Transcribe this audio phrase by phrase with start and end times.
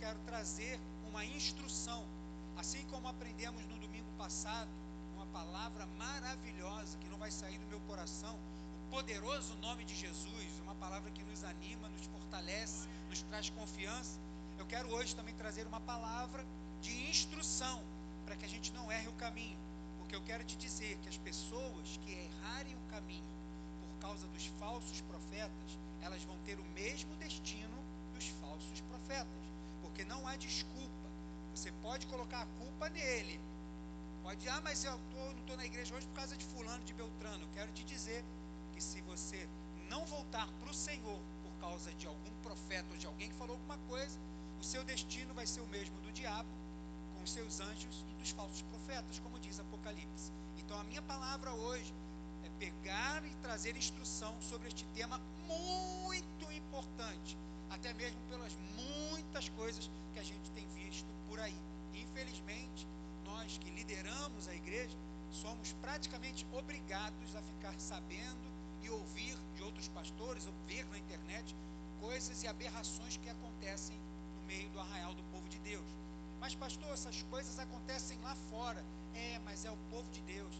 [0.00, 0.80] quero trazer
[1.10, 2.02] uma instrução,
[2.56, 4.70] assim como aprendemos no domingo passado,
[5.14, 8.34] uma palavra maravilhosa que não vai sair do meu coração,
[8.86, 14.18] o poderoso nome de Jesus, uma palavra que nos anima, nos fortalece, nos traz confiança.
[14.58, 16.46] Eu quero hoje também trazer uma palavra
[16.80, 17.82] de instrução
[18.24, 19.58] para que a gente não erre o caminho,
[19.98, 23.34] porque eu quero te dizer que as pessoas que errarem o caminho
[23.82, 27.78] por causa dos falsos profetas, elas vão ter o mesmo destino
[28.14, 29.39] dos falsos profetas,
[30.00, 31.08] porque não há desculpa.
[31.54, 33.38] Você pode colocar a culpa nele.
[34.22, 36.94] Pode, ah, mas eu tô, não estou na igreja hoje por causa de fulano, de
[36.94, 37.42] Beltrano.
[37.44, 38.24] Eu quero te dizer
[38.72, 39.46] que se você
[39.90, 43.56] não voltar para o Senhor por causa de algum profeta ou de alguém que falou
[43.56, 44.18] alguma coisa,
[44.58, 46.48] o seu destino vai ser o mesmo do diabo,
[47.14, 50.32] com os seus anjos e dos falsos profetas, como diz Apocalipse.
[50.58, 51.92] Então a minha palavra hoje
[52.44, 57.36] é pegar e trazer instrução sobre este tema muito importante,
[57.70, 61.56] até mesmo pelas muitas coisas que a gente tem visto por aí.
[61.94, 62.86] Infelizmente,
[63.24, 64.96] nós que lideramos a igreja
[65.30, 68.50] somos praticamente obrigados a ficar sabendo
[68.82, 71.54] e ouvir de outros pastores, ou ver na internet
[72.00, 73.96] coisas e aberrações que acontecem
[74.36, 75.86] no meio do arraial do povo de Deus.
[76.40, 78.82] Mas, pastor, essas coisas acontecem lá fora.
[79.14, 80.54] É, mas é o povo de Deus.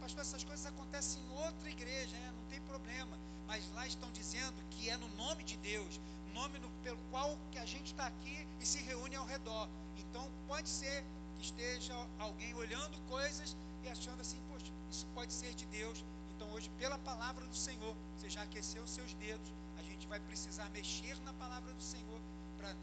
[0.00, 3.18] Pastor, essas coisas acontecem em outra igreja, é, não tem problema.
[3.46, 6.00] Mas lá estão dizendo que é no nome de Deus,
[6.36, 9.68] nome no, pelo qual que a gente está aqui e se reúne ao redor.
[10.02, 11.04] Então, pode ser
[11.36, 16.04] que esteja alguém olhando coisas e achando assim, poxa, isso pode ser de Deus.
[16.34, 20.20] Então, hoje, pela palavra do Senhor, você já aqueceu os seus dedos, a gente vai
[20.20, 22.20] precisar mexer na palavra do Senhor
[22.58, 22.74] para,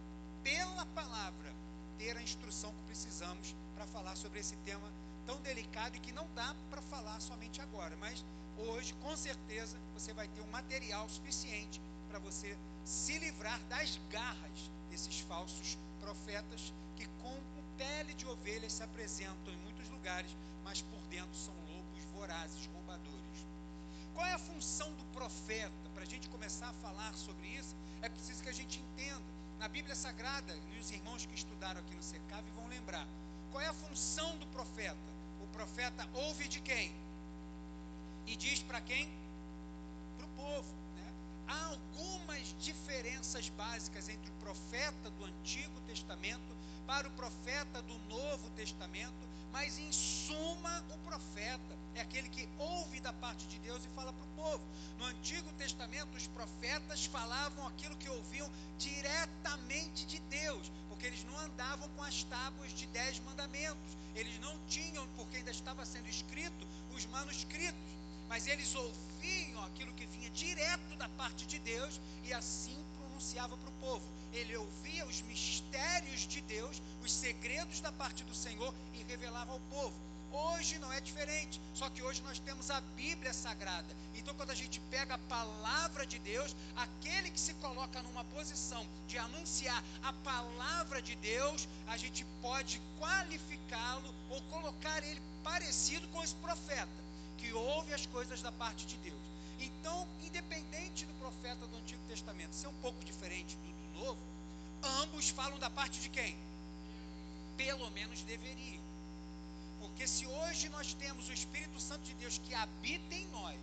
[0.42, 1.54] pela palavra,
[2.00, 4.92] ter a instrução que precisamos para falar sobre esse tema
[5.28, 8.26] tão delicado e que não dá para falar somente agora, mas
[8.58, 11.80] hoje, com certeza, você vai ter um material suficiente
[12.10, 17.38] para você se livrar das garras desses falsos profetas que com
[17.78, 23.46] pele de ovelha se apresentam em muitos lugares, mas por dentro são lobos vorazes, roubadores.
[24.14, 25.90] Qual é a função do profeta?
[25.94, 29.68] Para a gente começar a falar sobre isso, é preciso que a gente entenda na
[29.68, 33.08] Bíblia Sagrada, e os irmãos que estudaram aqui no Secave vão lembrar.
[33.52, 34.98] Qual é a função do profeta?
[35.42, 36.94] O profeta ouve de quem?
[38.26, 39.10] E diz para quem?
[40.18, 40.74] Para o povo.
[40.96, 41.14] Né?
[41.48, 42.56] Há algumas
[43.50, 46.56] básicas entre o profeta do Antigo Testamento
[46.86, 49.14] para o profeta do Novo Testamento,
[49.52, 54.12] mas em suma, o profeta é aquele que ouve da parte de Deus e fala
[54.12, 54.64] para o povo.
[54.98, 61.38] No Antigo Testamento, os profetas falavam aquilo que ouviam diretamente de Deus, porque eles não
[61.40, 66.68] andavam com as tábuas de dez mandamentos, eles não tinham, porque ainda estava sendo escrito,
[66.96, 67.94] os manuscritos,
[68.28, 72.83] mas eles ouviam aquilo que vinha direto da parte de Deus e assim
[73.24, 74.06] pronunciava para o povo.
[74.34, 79.60] Ele ouvia os mistérios de Deus, os segredos da parte do Senhor e revelava ao
[79.72, 79.94] povo.
[80.32, 83.96] Hoje não é diferente, só que hoje nós temos a Bíblia Sagrada.
[84.16, 88.86] Então, quando a gente pega a palavra de Deus, aquele que se coloca numa posição
[89.08, 96.24] de anunciar a palavra de Deus, a gente pode qualificá-lo ou colocar ele parecido com
[96.24, 97.04] esse profeta,
[97.38, 99.23] que ouve as coisas da parte de Deus.
[99.64, 104.20] Então, independente do profeta do Antigo Testamento ser um pouco diferente do, do Novo,
[105.02, 106.36] ambos falam da parte de quem?
[107.58, 108.84] Pelo menos deveriam.
[109.80, 113.60] Porque se hoje nós temos o Espírito Santo de Deus que habita em nós,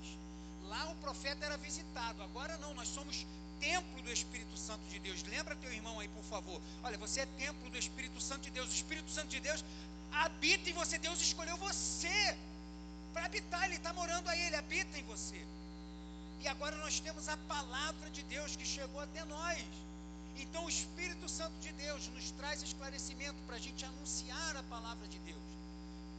[0.68, 3.26] lá o profeta era visitado, agora não, nós somos
[3.60, 5.22] templo do Espírito Santo de Deus.
[5.24, 6.60] Lembra teu irmão aí, por favor.
[6.82, 8.70] Olha, você é templo do Espírito Santo de Deus.
[8.70, 9.62] O Espírito Santo de Deus
[10.12, 10.98] habita em você.
[10.98, 12.36] Deus escolheu você
[13.12, 13.64] para habitar.
[13.64, 15.44] Ele está morando aí, ele habita em você.
[16.42, 19.64] E agora nós temos a palavra de Deus que chegou até nós.
[20.36, 25.06] Então o Espírito Santo de Deus nos traz esclarecimento para a gente anunciar a palavra
[25.08, 25.50] de Deus.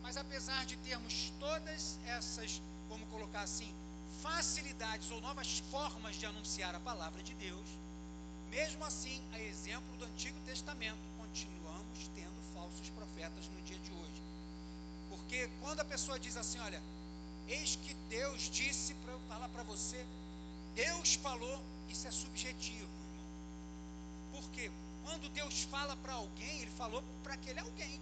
[0.03, 3.73] Mas apesar de termos todas essas, vamos colocar assim,
[4.21, 7.67] facilidades ou novas formas de anunciar a palavra de Deus,
[8.51, 14.21] mesmo assim, a exemplo do Antigo Testamento, continuamos tendo falsos profetas no dia de hoje.
[15.09, 16.81] Porque quando a pessoa diz assim, olha,
[17.51, 20.05] eis que Deus disse para eu falar para você,
[20.75, 23.27] Deus falou, isso é subjetivo, irmão.
[24.33, 24.71] Por quê?
[25.03, 27.99] Quando Deus fala para alguém, Ele falou para aquele alguém.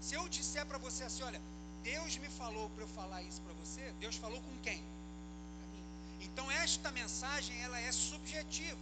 [0.00, 1.40] Se eu disser para você assim, olha,
[1.82, 4.78] Deus me falou para eu falar isso para você, Deus falou com quem?
[5.72, 5.84] Mim.
[6.20, 8.78] Então esta mensagem ela é subjetiva,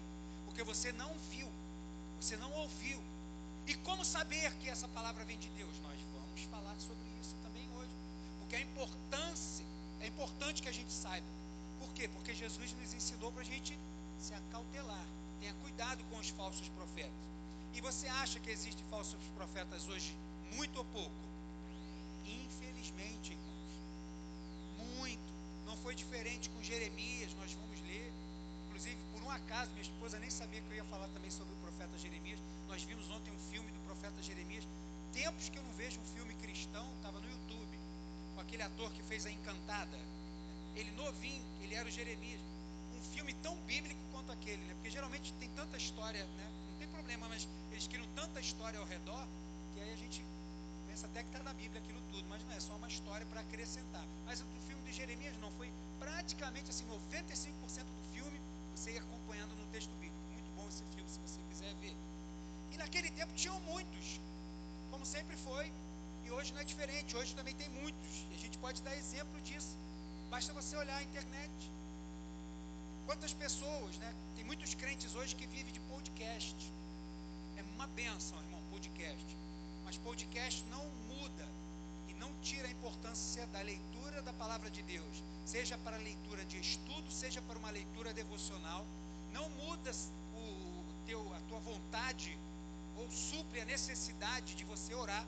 [0.46, 1.48] porque você não viu,
[2.20, 3.00] você não ouviu.
[3.66, 5.74] E como saber que essa palavra vem de Deus?
[5.82, 7.94] Nós vamos falar sobre isso também hoje,
[8.40, 9.21] porque a importância
[10.02, 11.26] é importante que a gente saiba.
[11.78, 12.08] Por quê?
[12.08, 13.78] Porque Jesus nos ensinou para a gente
[14.18, 15.06] se acautelar.
[15.40, 17.22] Tenha cuidado com os falsos profetas.
[17.74, 20.14] E você acha que existem falsos profetas hoje?
[20.56, 21.22] Muito ou pouco?
[22.26, 24.98] Infelizmente, irmãos.
[24.98, 25.32] Muito.
[25.66, 28.12] Não foi diferente com Jeremias, nós vamos ler.
[28.66, 31.56] Inclusive, por um acaso, minha esposa nem sabia que eu ia falar também sobre o
[31.56, 32.38] profeta Jeremias.
[32.68, 34.64] Nós vimos ontem um filme do profeta Jeremias.
[35.12, 37.71] Tempos que eu não vejo um filme cristão, estava no YouTube,
[38.34, 39.98] com aquele ator que fez a Encantada.
[40.74, 42.40] Ele novinho, ele era o Jeremias.
[42.96, 44.74] Um filme tão bíblico quanto aquele, né?
[44.74, 46.50] Porque geralmente tem tanta história, né?
[46.70, 49.26] Não tem problema, mas eles criam tanta história ao redor
[49.74, 50.22] que aí a gente
[50.86, 53.40] pensa até que está na Bíblia aquilo tudo, mas não é só uma história para
[53.40, 54.04] acrescentar.
[54.26, 58.40] Mas o filme de Jeremias não, foi praticamente assim, 95% do filme
[58.74, 60.18] você ia acompanhando no texto bíblico.
[60.32, 61.94] Muito bom esse filme, se você quiser ver.
[62.72, 64.20] E naquele tempo tinham muitos,
[64.90, 65.72] como sempre foi,
[66.24, 69.40] e hoje não é diferente, hoje também tem muitos, e a gente pode dar exemplo
[69.40, 69.76] disso.
[70.30, 71.70] Basta você olhar a internet.
[73.06, 74.14] Quantas pessoas, né?
[74.34, 76.72] Tem muitos crentes hoje que vivem de podcast.
[77.56, 79.36] É uma benção, irmão, podcast.
[79.84, 81.48] Mas podcast não muda
[82.08, 86.58] e não tira a importância da leitura da palavra de Deus, seja para leitura de
[86.58, 88.86] estudo, seja para uma leitura devocional.
[89.32, 89.90] Não muda
[90.34, 92.38] o teu, a tua vontade
[92.96, 95.26] ou supre a necessidade de você orar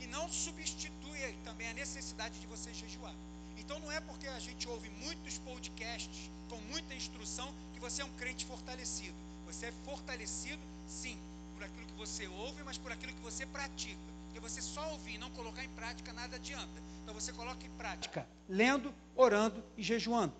[0.00, 3.14] e não substitui também a necessidade de você jejuar.
[3.56, 8.04] Então não é porque a gente ouve muitos podcasts com muita instrução que você é
[8.04, 9.16] um crente fortalecido.
[9.46, 11.18] Você é fortalecido, sim,
[11.54, 14.00] por aquilo que você ouve, mas por aquilo que você pratica.
[14.26, 16.82] Porque você só ouvir e não colocar em prática nada adianta.
[17.02, 20.34] Então você coloca em prática, lendo, orando e jejuando.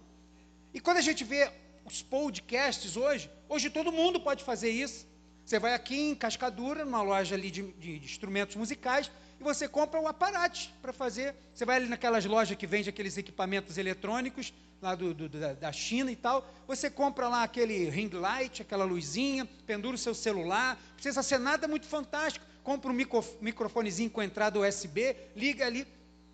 [0.75, 1.51] E quando a gente vê
[1.85, 5.07] os podcasts hoje, hoje todo mundo pode fazer isso.
[5.45, 9.69] Você vai aqui em Cascadura, numa loja ali de, de, de instrumentos musicais, e você
[9.69, 11.35] compra o aparato para fazer.
[11.53, 15.73] Você vai ali naquelas lojas que vende aqueles equipamentos eletrônicos, lá do, do, da, da,
[15.73, 16.47] China e tal.
[16.67, 20.77] Você compra lá aquele ring light, aquela luzinha, pendura o seu celular.
[20.77, 22.45] Não precisa ser nada muito fantástico.
[22.63, 25.87] Compra um micro, microfonezinho com entrada USB, liga ali,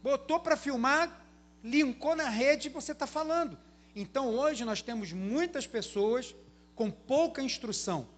[0.03, 1.21] botou para filmar,
[1.63, 3.59] linkou na rede e você está falando.
[3.95, 6.35] Então hoje nós temos muitas pessoas
[6.75, 8.09] com pouca instrução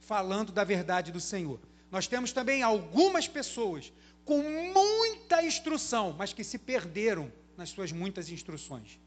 [0.00, 1.60] falando da verdade do Senhor.
[1.96, 3.90] Nós temos também algumas pessoas
[4.22, 9.00] com muita instrução, mas que se perderam nas suas muitas instruções.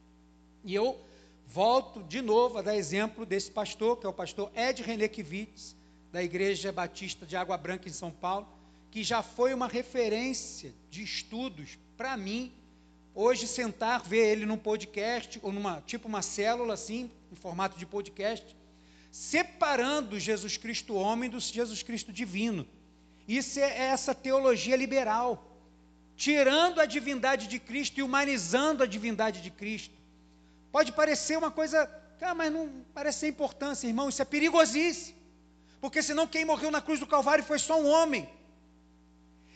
[0.63, 0.99] E eu
[1.45, 5.75] volto de novo a dar exemplo desse pastor, que é o pastor Ed René Kivitz,
[6.11, 8.47] da Igreja Batista de Água Branca em São Paulo,
[8.89, 12.51] que já foi uma referência de estudos para mim.
[13.13, 17.85] Hoje sentar, ver ele num podcast ou numa tipo uma célula assim, em formato de
[17.85, 18.57] podcast,
[19.11, 22.65] separando Jesus Cristo homem do Jesus Cristo divino.
[23.29, 25.55] Isso é essa teologia liberal,
[26.15, 29.93] tirando a divindade de Cristo e humanizando a divindade de Cristo.
[30.71, 31.87] Pode parecer uma coisa,
[32.21, 35.15] ah, mas não parece ser importância, irmão, isso é perigosíssimo.
[35.79, 38.27] Porque senão quem morreu na cruz do Calvário foi só um homem.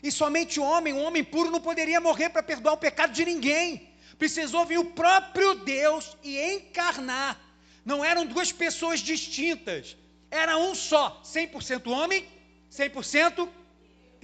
[0.04, 3.26] E somente o homem, um homem puro, não poderia morrer para perdoar o pecado de
[3.26, 3.90] ninguém.
[4.20, 7.42] Precisou vir o próprio Deus e encarnar.
[7.84, 9.98] Não eram duas pessoas distintas.
[10.30, 12.24] Era um só, 100% homem,
[12.72, 13.50] 100%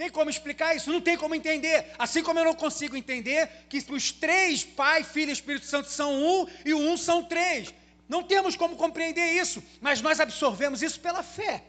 [0.00, 0.90] tem como explicar isso?
[0.90, 1.88] Não tem como entender.
[1.98, 6.10] Assim como eu não consigo entender que os três, Pai, Filho e Espírito Santo, são
[6.14, 7.74] um e o um são três.
[8.08, 11.62] Não temos como compreender isso, mas nós absorvemos isso pela fé.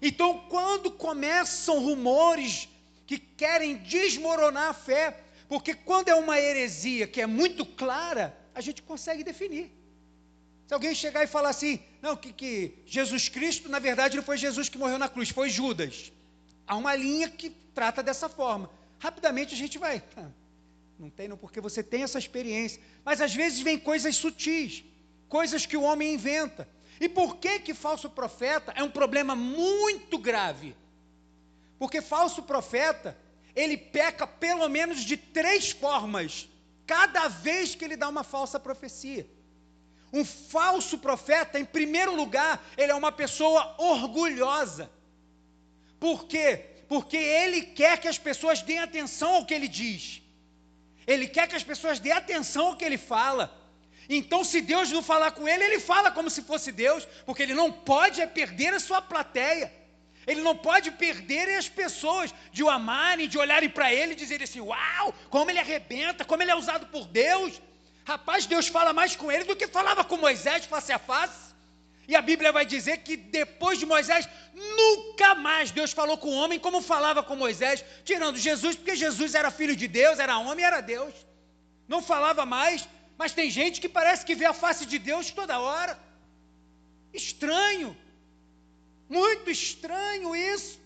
[0.00, 2.68] Então, quando começam rumores
[3.04, 8.60] que querem desmoronar a fé, porque quando é uma heresia que é muito clara, a
[8.60, 9.72] gente consegue definir.
[10.68, 14.38] Se alguém chegar e falar assim, não, que, que Jesus Cristo, na verdade, não foi
[14.38, 16.12] Jesus que morreu na cruz, foi Judas.
[16.66, 18.70] Há uma linha que trata dessa forma.
[18.98, 20.02] Rapidamente a gente vai.
[20.16, 20.30] Ah,
[20.98, 22.80] não tem, não, porque você tem essa experiência.
[23.04, 24.84] Mas às vezes vem coisas sutis,
[25.28, 26.68] coisas que o homem inventa.
[27.00, 30.76] E por que que falso profeta é um problema muito grave?
[31.78, 33.18] Porque falso profeta,
[33.56, 36.48] ele peca pelo menos de três formas,
[36.86, 39.26] cada vez que ele dá uma falsa profecia.
[40.12, 44.88] Um falso profeta, em primeiro lugar, ele é uma pessoa orgulhosa.
[46.04, 46.48] Por quê?
[46.92, 50.20] Porque ele quer que as pessoas deem atenção ao que ele diz.
[51.12, 53.44] Ele quer que as pessoas deem atenção ao que ele fala.
[54.08, 57.54] Então, se Deus não falar com ele, ele fala como se fosse Deus, porque ele
[57.54, 59.72] não pode é perder a sua plateia.
[60.26, 64.44] Ele não pode perder as pessoas de o amarem, de olharem para ele e dizerem
[64.44, 67.62] assim: Uau, como ele arrebenta, como ele é usado por Deus.
[68.04, 71.51] Rapaz, Deus fala mais com ele do que falava com Moisés face a face.
[72.08, 76.36] E a Bíblia vai dizer que depois de Moisés, nunca mais Deus falou com o
[76.36, 80.64] homem como falava com Moisés, tirando Jesus, porque Jesus era filho de Deus, era homem,
[80.64, 81.14] era Deus.
[81.86, 85.60] Não falava mais, mas tem gente que parece que vê a face de Deus toda
[85.60, 85.98] hora.
[87.12, 87.96] Estranho.
[89.08, 90.80] Muito estranho isso.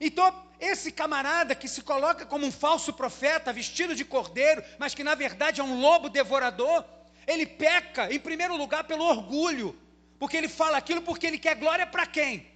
[0.00, 5.04] Então, esse camarada que se coloca como um falso profeta, vestido de cordeiro, mas que
[5.04, 6.84] na verdade é um lobo devorador,
[7.26, 9.76] ele peca, em primeiro lugar, pelo orgulho,
[10.18, 12.46] porque ele fala aquilo porque ele quer glória para quem?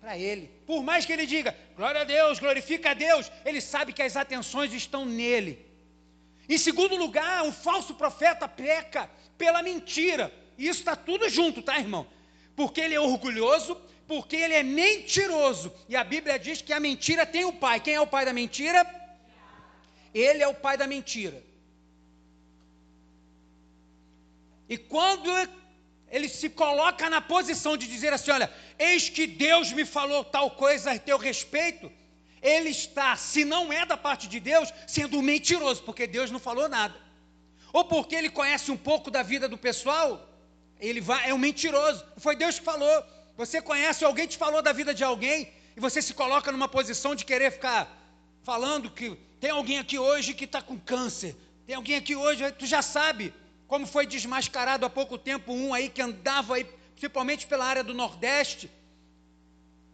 [0.00, 0.50] Para ele.
[0.66, 4.16] Por mais que ele diga, glória a Deus, glorifica a Deus, ele sabe que as
[4.16, 5.64] atenções estão nele.
[6.48, 10.32] Em segundo lugar, um falso profeta peca pela mentira.
[10.58, 12.06] E isso está tudo junto, tá, irmão?
[12.54, 15.72] Porque ele é orgulhoso, porque ele é mentiroso.
[15.88, 17.80] E a Bíblia diz que a mentira tem o pai.
[17.80, 18.84] Quem é o pai da mentira?
[20.12, 21.42] Ele é o pai da mentira.
[24.68, 25.30] E quando
[26.14, 30.48] ele se coloca na posição de dizer assim: Olha, eis que Deus me falou tal
[30.48, 31.90] coisa a teu respeito,
[32.40, 36.68] ele está, se não é da parte de Deus, sendo mentiroso, porque Deus não falou
[36.68, 36.94] nada.
[37.72, 40.08] Ou porque ele conhece um pouco da vida do pessoal,
[40.78, 42.04] ele vai, é um mentiroso.
[42.16, 42.96] Foi Deus que falou.
[43.36, 47.16] Você conhece, alguém te falou da vida de alguém, e você se coloca numa posição
[47.16, 47.80] de querer ficar
[48.44, 51.34] falando que tem alguém aqui hoje que está com câncer,
[51.66, 53.34] tem alguém aqui hoje, tu já sabe
[53.66, 57.94] como foi desmascarado há pouco tempo um aí que andava aí, principalmente pela área do
[57.94, 58.70] Nordeste,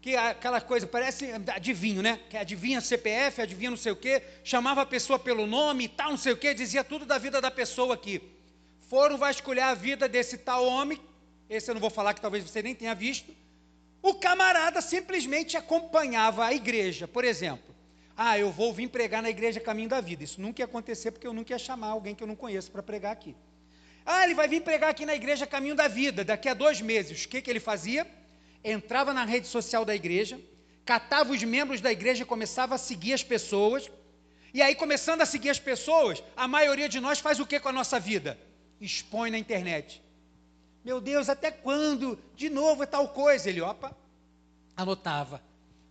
[0.01, 2.21] que é aquela coisa, parece adivinho, né?
[2.31, 6.11] Que adivinha CPF, adivinha não sei o quê, chamava a pessoa pelo nome e tal,
[6.11, 8.23] não sei o quê, dizia tudo da vida da pessoa aqui.
[8.89, 10.99] Foram vasculhar a vida desse tal homem,
[11.49, 13.35] esse eu não vou falar que talvez você nem tenha visto,
[14.03, 17.75] o camarada simplesmente acompanhava a igreja, por exemplo.
[18.17, 20.25] Ah, eu vou vir pregar na igreja Caminho da Vida.
[20.25, 22.83] Isso nunca ia acontecer porque eu nunca ia chamar alguém que eu não conheço para
[22.83, 23.35] pregar aqui.
[24.05, 27.25] Ah, ele vai vir pregar aqui na igreja Caminho da Vida daqui a dois meses.
[27.25, 28.07] O que, que ele fazia?
[28.65, 30.41] Entrava na rede social da igreja,
[30.85, 33.91] catava os membros da igreja e começava a seguir as pessoas.
[34.53, 37.69] E aí, começando a seguir as pessoas, a maioria de nós faz o que com
[37.69, 38.39] a nossa vida?
[38.81, 40.03] Expõe na internet.
[40.85, 42.19] Meu Deus, até quando?
[42.35, 43.49] De novo é tal coisa.
[43.49, 43.95] Ele, opa,
[44.77, 45.43] anotava.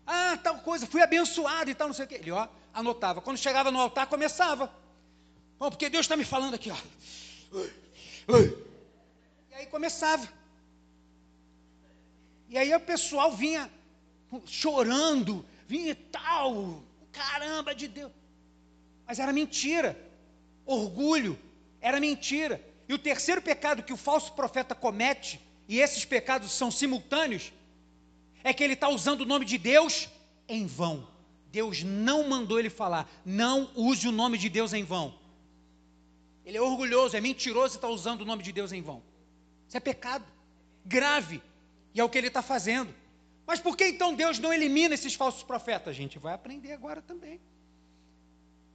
[0.06, 2.16] Ah, tal coisa, fui abençoado e tal, não sei o quê.
[2.16, 3.22] Ele, ó, anotava.
[3.22, 4.72] Quando chegava no altar, começava.
[5.58, 6.78] Bom, porque Deus está me falando aqui, ó.
[9.50, 10.28] E aí começava.
[12.48, 13.70] E aí o pessoal vinha
[14.46, 18.12] chorando, vinha tal, caramba de Deus.
[19.08, 19.98] Mas era mentira.
[20.66, 21.38] Orgulho,
[21.82, 22.64] era mentira.
[22.88, 27.52] E o terceiro pecado que o falso profeta comete, e esses pecados são simultâneos,
[28.44, 30.08] é que ele está usando o nome de Deus
[30.48, 31.08] em vão.
[31.52, 33.10] Deus não mandou ele falar.
[33.26, 35.19] Não use o nome de Deus em vão.
[36.50, 39.04] Ele é orgulhoso, é mentiroso e está usando o nome de Deus em vão.
[39.68, 40.26] Isso é pecado
[40.84, 41.44] grave.
[41.94, 42.92] E é o que ele está fazendo.
[43.46, 45.90] Mas por que então Deus não elimina esses falsos profetas?
[45.90, 47.40] A gente vai aprender agora também.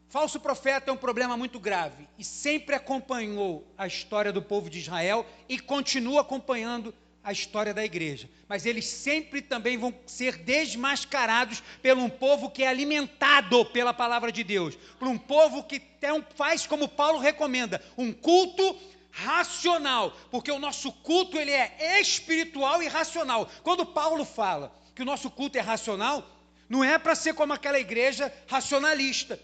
[0.08, 4.78] Falso profeta é um problema muito grave e sempre acompanhou a história do povo de
[4.78, 8.28] Israel e continua acompanhando a história da igreja.
[8.46, 14.30] Mas eles sempre também vão ser desmascarados por um povo que é alimentado pela palavra
[14.30, 18.76] de Deus, por um povo que tem, faz como Paulo recomenda, um culto
[19.10, 23.48] racional, porque o nosso culto ele é espiritual e racional.
[23.62, 26.30] Quando Paulo fala que o nosso culto é racional,
[26.68, 29.40] não é para ser como aquela igreja racionalista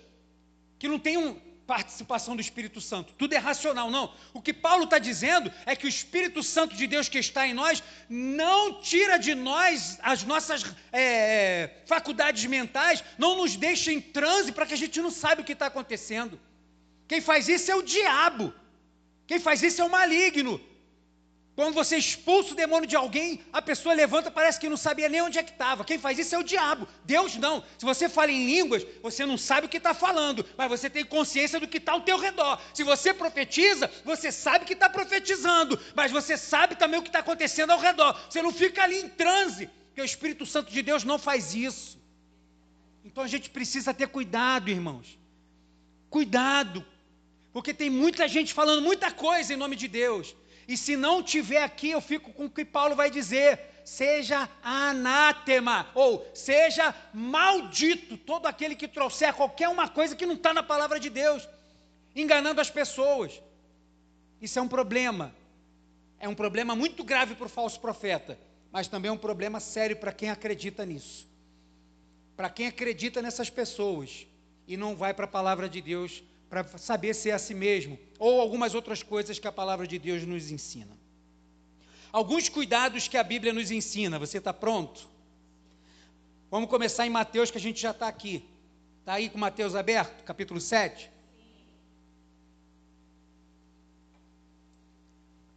[0.79, 3.13] que não tem uma participação do Espírito Santo.
[3.17, 4.13] Tudo é racional, não.
[4.35, 7.55] O que Paulo está dizendo é que o Espírito Santo de Deus que está em
[7.55, 14.01] nós não tira de nós as nossas é, é faculdades mentais, não nos deixa em
[14.01, 16.41] transe para que a gente não saiba o que está acontecendo.
[17.07, 18.53] Quem faz isso é o diabo.
[19.29, 20.61] Quem faz isso é o maligno.
[21.61, 25.21] Quando você expulsa o demônio de alguém, a pessoa levanta, parece que não sabia nem
[25.21, 25.85] onde é que estava.
[25.85, 26.89] Quem faz isso é o diabo.
[27.05, 27.63] Deus não.
[27.77, 31.05] Se você fala em línguas, você não sabe o que está falando, mas você tem
[31.05, 32.59] consciência do que está ao teu redor.
[32.73, 37.19] Se você profetiza, você sabe que está profetizando, mas você sabe também o que está
[37.19, 38.19] acontecendo ao redor.
[38.31, 42.01] Você não fica ali em transe, porque o Espírito Santo de Deus não faz isso.
[43.05, 45.19] Então a gente precisa ter cuidado, irmãos.
[46.09, 46.83] Cuidado,
[47.53, 50.40] porque tem muita gente falando muita coisa em nome de Deus
[50.71, 55.91] e se não tiver aqui, eu fico com o que Paulo vai dizer: seja anátema,
[55.97, 61.01] ou seja maldito todo aquele que trouxer qualquer uma coisa que não está na palavra
[61.01, 61.49] de Deus,
[62.15, 63.43] enganando as pessoas.
[64.41, 65.35] Isso é um problema.
[66.21, 68.39] É um problema muito grave para o falso profeta,
[68.71, 71.29] mas também é um problema sério para quem acredita nisso.
[72.37, 74.25] Para quem acredita nessas pessoas
[74.69, 77.99] e não vai para a palavra de Deus para saber se é a si mesmo,
[78.19, 80.95] ou algumas outras coisas que a palavra de Deus nos ensina.
[82.13, 85.09] Alguns cuidados que a Bíblia nos ensina, você está pronto?
[86.51, 88.45] Vamos começar em Mateus, que a gente já está aqui.
[88.99, 91.09] Está aí com Mateus aberto, capítulo 7?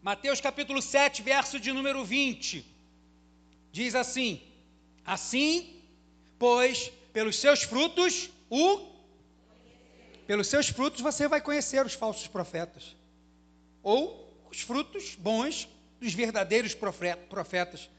[0.01, 2.63] Mateus capítulo 7, verso de número 20.
[3.71, 4.41] Diz assim:
[5.03, 5.81] Assim,
[6.37, 8.92] pois, Pelos seus frutos, o.
[10.25, 12.95] Pelos seus frutos você vai conhecer os falsos profetas.
[13.81, 15.67] Ou os frutos bons
[15.99, 17.89] dos verdadeiros profetas.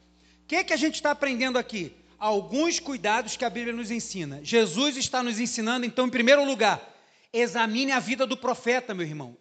[0.42, 1.94] O que, é que a gente está aprendendo aqui?
[2.18, 4.40] Alguns cuidados que a Bíblia nos ensina.
[4.42, 6.80] Jesus está nos ensinando, então, em primeiro lugar,
[7.32, 9.36] examine a vida do profeta, meu irmão.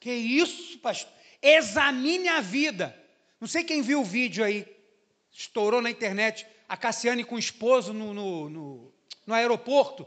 [0.00, 1.12] Que isso, pastor?
[1.42, 2.96] Examine a vida.
[3.40, 4.66] Não sei quem viu o vídeo aí,
[5.30, 8.92] estourou na internet, a Cassiane com o esposo no, no, no,
[9.26, 10.06] no aeroporto.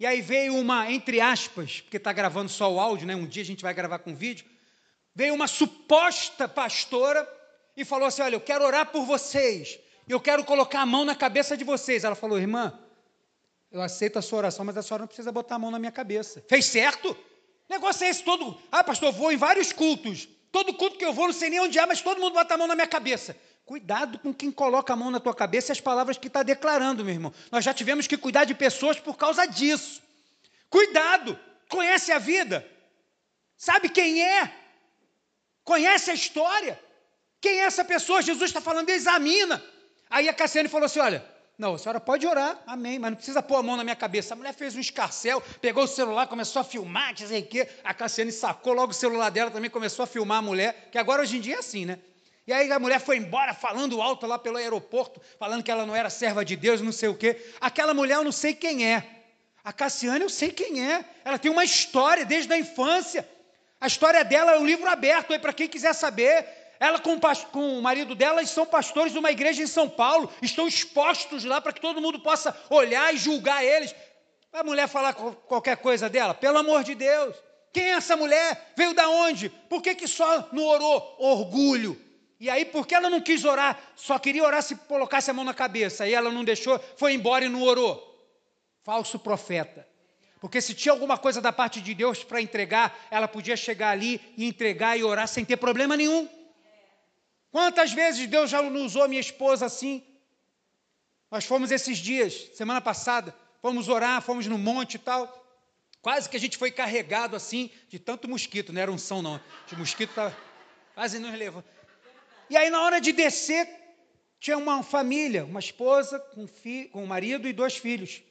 [0.00, 3.14] E aí veio uma, entre aspas, porque está gravando só o áudio, né?
[3.14, 4.46] Um dia a gente vai gravar com vídeo.
[5.14, 7.28] Veio uma suposta pastora
[7.76, 9.78] e falou assim: Olha, eu quero orar por vocês.
[10.08, 12.02] Eu quero colocar a mão na cabeça de vocês.
[12.02, 12.80] Ela falou: Irmã,
[13.70, 15.92] eu aceito a sua oração, mas a senhora não precisa botar a mão na minha
[15.92, 16.42] cabeça.
[16.48, 17.14] Fez certo?
[17.68, 18.58] Negócio é esse todo.
[18.72, 20.26] Ah, pastor, vou em vários cultos.
[20.50, 22.56] Todo culto que eu vou, não sei nem onde é, mas todo mundo bota a
[22.56, 23.36] mão na minha cabeça.
[23.70, 27.04] Cuidado com quem coloca a mão na tua cabeça e as palavras que está declarando,
[27.04, 27.32] meu irmão.
[27.52, 30.02] Nós já tivemos que cuidar de pessoas por causa disso.
[30.68, 31.38] Cuidado!
[31.68, 32.66] Conhece a vida?
[33.56, 34.52] Sabe quem é?
[35.62, 36.80] Conhece a história?
[37.40, 38.20] Quem é essa pessoa?
[38.20, 39.62] Jesus está falando, examina.
[40.10, 41.24] Aí a Cassiane falou assim: olha,
[41.56, 44.34] não, a senhora pode orar, amém, mas não precisa pôr a mão na minha cabeça.
[44.34, 47.68] A mulher fez um escarcel, pegou o celular, começou a filmar, dizer sei o quê.
[47.84, 51.22] A Cassiane sacou logo o celular dela, também começou a filmar a mulher, que agora
[51.22, 52.00] hoje em dia é assim, né?
[52.46, 55.94] E aí a mulher foi embora falando alto lá pelo aeroporto, falando que ela não
[55.94, 57.40] era serva de Deus, não sei o quê.
[57.60, 59.06] Aquela mulher eu não sei quem é.
[59.62, 61.04] A Cassiane eu sei quem é.
[61.24, 63.28] Ela tem uma história desde a infância.
[63.80, 66.46] A história dela é um livro aberto aí para quem quiser saber.
[66.78, 67.20] Ela com,
[67.52, 71.60] com, o marido dela são pastores de uma igreja em São Paulo, estão expostos lá
[71.60, 73.94] para que todo mundo possa olhar e julgar eles.
[74.52, 77.36] A mulher falar qualquer coisa dela, pelo amor de Deus.
[77.72, 78.72] Quem é essa mulher?
[78.76, 79.50] Veio da onde?
[79.68, 81.16] Por que, que só não orou?
[81.18, 82.00] Orgulho.
[82.40, 85.52] E aí, porque ela não quis orar, só queria orar se colocasse a mão na
[85.52, 88.02] cabeça, e ela não deixou, foi embora e não orou.
[88.82, 89.86] Falso profeta.
[90.40, 94.18] Porque se tinha alguma coisa da parte de Deus para entregar, ela podia chegar ali
[94.38, 96.26] e entregar e orar sem ter problema nenhum.
[97.50, 100.02] Quantas vezes Deus já não usou minha esposa assim?
[101.30, 105.36] Nós fomos esses dias, semana passada, fomos orar, fomos no monte e tal.
[106.00, 109.38] Quase que a gente foi carregado assim, de tanto mosquito, não era unção não.
[109.66, 110.34] De mosquito estava
[110.94, 111.64] quase nos levando.
[112.50, 113.68] E aí, na hora de descer,
[114.40, 118.22] tinha uma família, uma esposa com, fi, com o marido e dois filhos.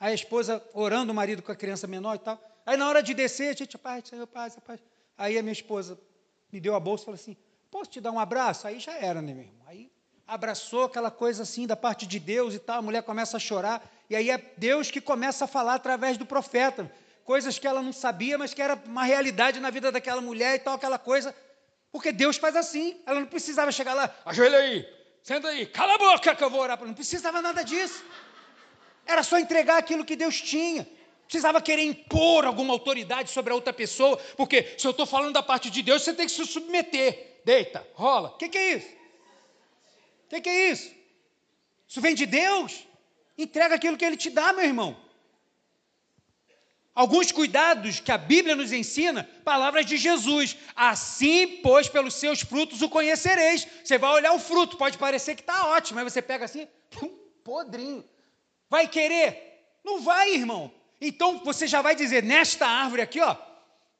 [0.00, 2.38] Aí a esposa orando, o marido com a criança menor e tal.
[2.66, 4.80] Aí, na hora de descer, a gente, paz, Senhor, paz, paz.
[5.16, 5.98] Aí a minha esposa
[6.50, 7.36] me deu a bolsa e falou assim:
[7.70, 8.66] Posso te dar um abraço?
[8.66, 9.62] Aí já era, né, meu irmão?
[9.66, 9.90] Aí
[10.26, 13.82] abraçou aquela coisa assim da parte de Deus e tal, a mulher começa a chorar,
[14.08, 16.90] e aí é Deus que começa a falar através do profeta,
[17.24, 20.58] coisas que ela não sabia, mas que era uma realidade na vida daquela mulher e
[20.58, 21.34] tal, aquela coisa,
[21.92, 24.88] porque Deus faz assim, ela não precisava chegar lá, ajoelha aí,
[25.22, 28.02] senta aí, cala a boca que eu vou orar, não precisava nada disso,
[29.06, 30.88] era só entregar aquilo que Deus tinha,
[31.24, 35.42] precisava querer impor alguma autoridade sobre a outra pessoa, porque se eu estou falando da
[35.42, 38.30] parte de Deus, você tem que se submeter deita, rola.
[38.30, 38.88] O que, que, é isso?
[38.88, 40.90] O que, que é isso?
[41.86, 42.86] Isso vem de Deus?
[43.36, 44.96] Entrega aquilo que Ele te dá, meu irmão.
[46.94, 50.56] Alguns cuidados que a Bíblia nos ensina, palavras de Jesus.
[50.76, 53.66] Assim, pois, pelos seus frutos o conhecereis.
[53.82, 57.08] Você vai olhar o fruto, pode parecer que está ótimo, mas você pega assim, pum,
[57.42, 58.04] podrinho.
[58.68, 59.78] Vai querer?
[59.82, 60.70] Não vai, irmão.
[61.00, 63.36] Então você já vai dizer: nesta árvore aqui, ó,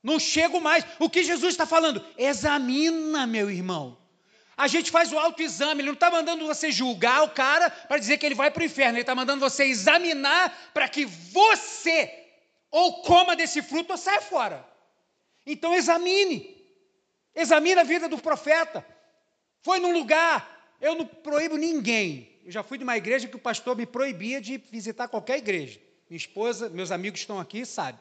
[0.02, 0.84] não chego mais.
[0.98, 2.04] O que Jesus está falando?
[2.18, 3.96] Examina, meu irmão.
[4.54, 8.18] A gente faz o autoexame, ele não está mandando você julgar o cara para dizer
[8.18, 12.21] que ele vai para o inferno, ele está mandando você examinar para que você
[12.72, 14.66] ou coma desse fruto ou saia fora.
[15.46, 16.56] Então examine,
[17.34, 18.84] examine a vida do profeta.
[19.60, 22.28] Foi num lugar, eu não proíbo ninguém.
[22.44, 25.78] Eu já fui de uma igreja que o pastor me proibia de visitar qualquer igreja.
[26.10, 27.98] Minha esposa, meus amigos estão aqui, sabe.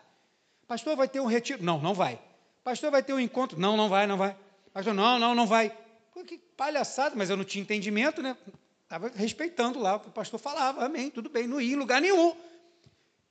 [0.67, 1.61] Pastor, vai ter um retiro?
[1.63, 2.19] Não, não vai.
[2.63, 3.59] Pastor, vai ter um encontro?
[3.59, 4.35] Não, não vai, não vai.
[4.73, 5.69] Pastor, não, não, não vai.
[6.13, 8.37] Pô, que palhaçada, mas eu não tinha entendimento, né?
[8.83, 10.85] Estava respeitando lá o que o pastor falava.
[10.85, 12.35] Amém, tudo bem, não ia em lugar nenhum.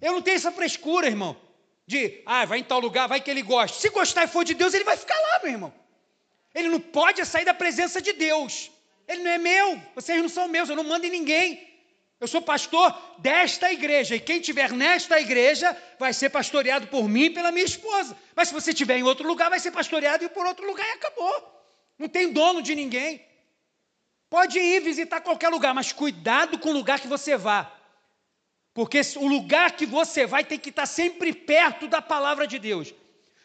[0.01, 1.37] Eu não tenho essa frescura, irmão,
[1.87, 3.81] de, ah, vai em tal lugar, vai que ele goste.
[3.81, 5.75] Se gostar e for de Deus, ele vai ficar lá, meu irmão.
[6.55, 8.71] Ele não pode sair da presença de Deus.
[9.07, 11.69] Ele não é meu, vocês não são meus, eu não mando em ninguém.
[12.21, 17.25] Eu sou pastor desta igreja e quem tiver nesta igreja vai ser pastoreado por mim
[17.25, 18.17] e pela minha esposa.
[18.37, 21.65] Mas se você estiver em outro lugar, vai ser pastoreado por outro lugar e acabou.
[21.99, 23.25] Não tem dono de ninguém.
[24.29, 27.73] Pode ir visitar qualquer lugar, mas cuidado com o lugar que você vá.
[28.81, 32.95] Porque o lugar que você vai tem que estar sempre perto da palavra de Deus.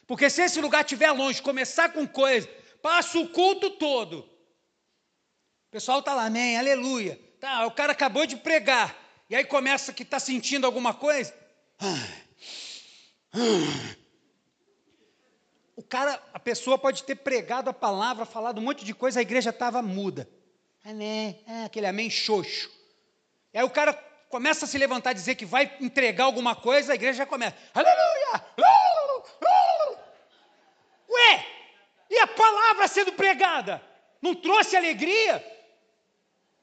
[0.07, 2.47] Porque se esse lugar estiver longe, começar com coisa,
[2.81, 4.19] passa o culto todo.
[4.19, 7.19] O pessoal está lá, amém, aleluia.
[7.37, 8.95] Tá, o cara acabou de pregar.
[9.29, 11.33] e aí começa que está sentindo alguma coisa.
[15.75, 19.21] O cara, a pessoa pode ter pregado a palavra, falado um monte de coisa, a
[19.21, 20.29] igreja estava muda.
[20.81, 21.35] É, né?
[21.45, 22.71] É, aquele amém xoxo.
[23.53, 26.95] E aí o cara começa a se levantar dizer que vai entregar alguma coisa, a
[26.95, 27.55] igreja já começa.
[27.73, 28.45] Aleluia!
[31.09, 31.45] Ué,
[32.09, 33.81] e a palavra sendo pregada?
[34.21, 35.43] Não trouxe alegria?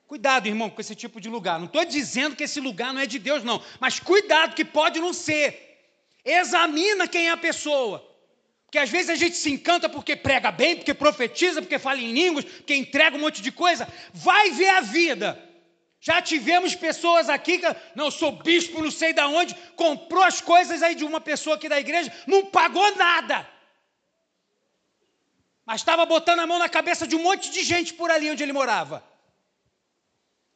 [0.07, 1.59] Cuidado, irmão, com esse tipo de lugar.
[1.59, 3.62] Não estou dizendo que esse lugar não é de Deus, não.
[3.81, 5.81] Mas cuidado, que pode não ser.
[6.25, 8.07] Examina quem é a pessoa.
[8.66, 12.12] Porque às vezes a gente se encanta porque prega bem, porque profetiza, porque fala em
[12.12, 13.88] línguas, porque entrega um monte de coisa.
[14.12, 15.52] Vai ver a vida.
[16.05, 20.83] Já tivemos pessoas aqui que, não, sou bispo, não sei de onde, comprou as coisas
[20.83, 23.49] aí de uma pessoa aqui da igreja, não pagou nada.
[25.65, 28.43] Mas estava botando a mão na cabeça de um monte de gente por ali onde
[28.43, 29.01] ele morava.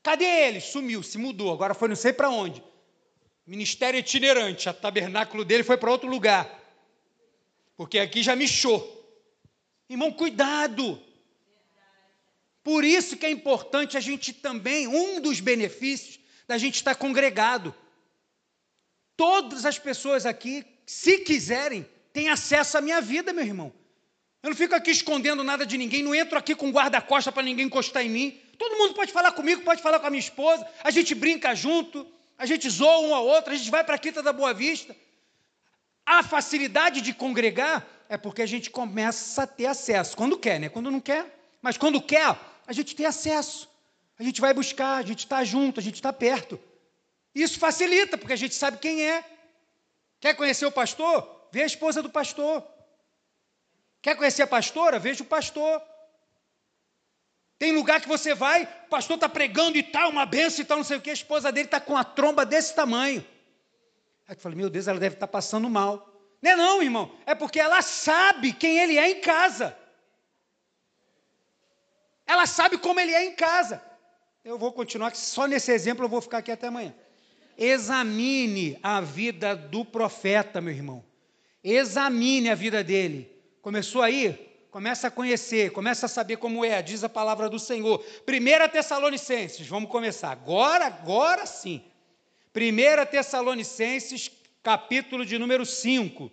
[0.02, 0.60] Cadê ele?
[0.60, 2.60] Sumiu, se mudou, agora foi não sei para onde.
[3.46, 6.50] Ministério itinerante, o tabernáculo dele foi para outro lugar.
[7.76, 8.82] Porque aqui já michou.
[9.88, 11.00] Irmão, cuidado.
[12.66, 17.72] Por isso que é importante a gente também, um dos benefícios da gente estar congregado.
[19.16, 23.72] Todas as pessoas aqui, se quiserem, têm acesso à minha vida, meu irmão.
[24.42, 27.66] Eu não fico aqui escondendo nada de ninguém, não entro aqui com guarda-costa para ninguém
[27.66, 28.40] encostar em mim.
[28.58, 32.04] Todo mundo pode falar comigo, pode falar com a minha esposa, a gente brinca junto,
[32.36, 34.96] a gente zoa um ao outro, a gente vai para a Quinta da Boa Vista.
[36.04, 40.16] A facilidade de congregar é porque a gente começa a ter acesso.
[40.16, 40.68] Quando quer, né?
[40.68, 41.32] Quando não quer.
[41.62, 43.68] Mas quando quer, a gente tem acesso.
[44.18, 46.58] A gente vai buscar, a gente está junto, a gente está perto.
[47.34, 49.24] Isso facilita, porque a gente sabe quem é.
[50.20, 51.48] Quer conhecer o pastor?
[51.52, 52.66] Vê a esposa do pastor.
[54.00, 54.98] Quer conhecer a pastora?
[54.98, 55.82] Veja o pastor.
[57.58, 60.76] Tem lugar que você vai, o pastor está pregando e tal, uma benção e tal,
[60.76, 63.24] não sei o que, a esposa dele está com a tromba desse tamanho.
[64.28, 66.12] Aí eu falei, meu Deus, ela deve estar tá passando mal.
[66.42, 69.76] Não é não, irmão, é porque ela sabe quem ele é em casa.
[72.26, 73.82] Ela sabe como ele é em casa.
[74.44, 76.94] Eu vou continuar, só nesse exemplo eu vou ficar aqui até amanhã.
[77.56, 81.04] Examine a vida do profeta, meu irmão.
[81.64, 83.30] Examine a vida dele.
[83.62, 84.46] Começou aí?
[84.70, 88.04] Começa a conhecer, começa a saber como é, diz a palavra do Senhor.
[88.28, 90.30] 1 Tessalonicenses, vamos começar.
[90.30, 91.82] Agora, agora sim.
[92.54, 94.30] 1 Tessalonicenses,
[94.62, 96.30] capítulo de número 5.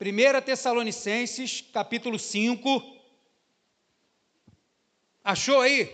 [0.00, 2.99] 1 Tessalonicenses, capítulo 5.
[5.30, 5.88] Achou aí?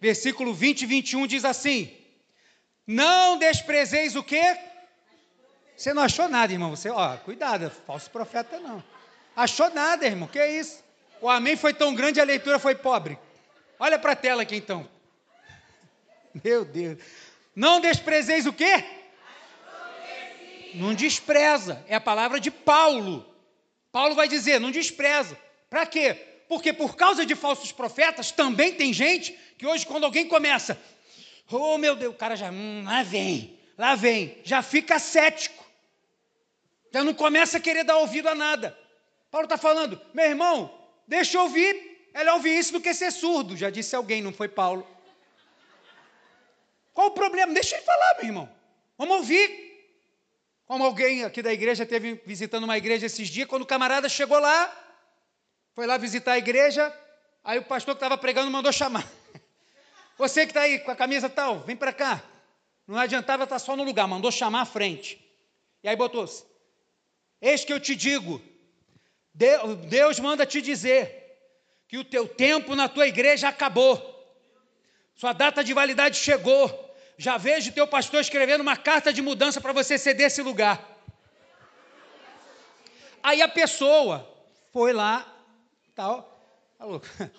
[0.00, 1.96] Versículo 20 e 21 diz assim:
[2.84, 4.58] Não desprezeis o quê?
[5.76, 6.70] Você não achou nada, irmão.
[6.70, 8.82] Você, ó, cuidado, falso profeta não.
[9.36, 10.26] Achou nada, irmão.
[10.26, 10.82] Que é isso?
[11.20, 13.16] O amém foi tão grande, a leitura foi pobre.
[13.78, 14.88] Olha para a tela aqui então.
[16.42, 16.98] Meu Deus.
[17.54, 18.84] Não desprezeis o quê?
[20.74, 21.84] Não despreza.
[21.86, 23.24] É a palavra de Paulo.
[23.92, 25.38] Paulo vai dizer, não despreza.
[25.70, 26.31] Para quê?
[26.52, 30.78] Porque por causa de falsos profetas, também tem gente que hoje, quando alguém começa,
[31.50, 35.64] oh meu Deus, o cara já, hum, lá vem, lá vem, já fica cético,
[36.92, 38.78] já não começa a querer dar ouvido a nada.
[39.30, 43.10] Paulo está falando, meu irmão, deixa eu ouvir, é melhor ouvir isso do que ser
[43.12, 44.86] surdo, já disse alguém, não foi Paulo.
[46.92, 47.54] Qual o problema?
[47.54, 48.54] Deixa ele falar, meu irmão.
[48.98, 49.72] Vamos ouvir.
[50.66, 54.38] Como alguém aqui da igreja teve visitando uma igreja esses dias, quando o camarada chegou
[54.38, 54.81] lá,
[55.74, 56.92] foi lá visitar a igreja,
[57.42, 59.06] aí o pastor que estava pregando mandou chamar.
[60.18, 62.22] Você que está aí com a camisa tal, vem para cá.
[62.86, 65.18] Não adiantava estar só no lugar, mandou chamar à frente.
[65.82, 66.26] E aí botou:
[67.40, 68.42] Eis que eu te digo,
[69.34, 71.20] Deus manda te dizer
[71.88, 74.10] que o teu tempo na tua igreja acabou.
[75.14, 76.90] Sua data de validade chegou.
[77.16, 80.82] Já vejo teu pastor escrevendo uma carta de mudança para você ceder esse lugar.
[83.22, 84.28] Aí a pessoa
[84.72, 85.31] foi lá
[85.94, 86.28] tal.
[86.78, 87.02] Falou.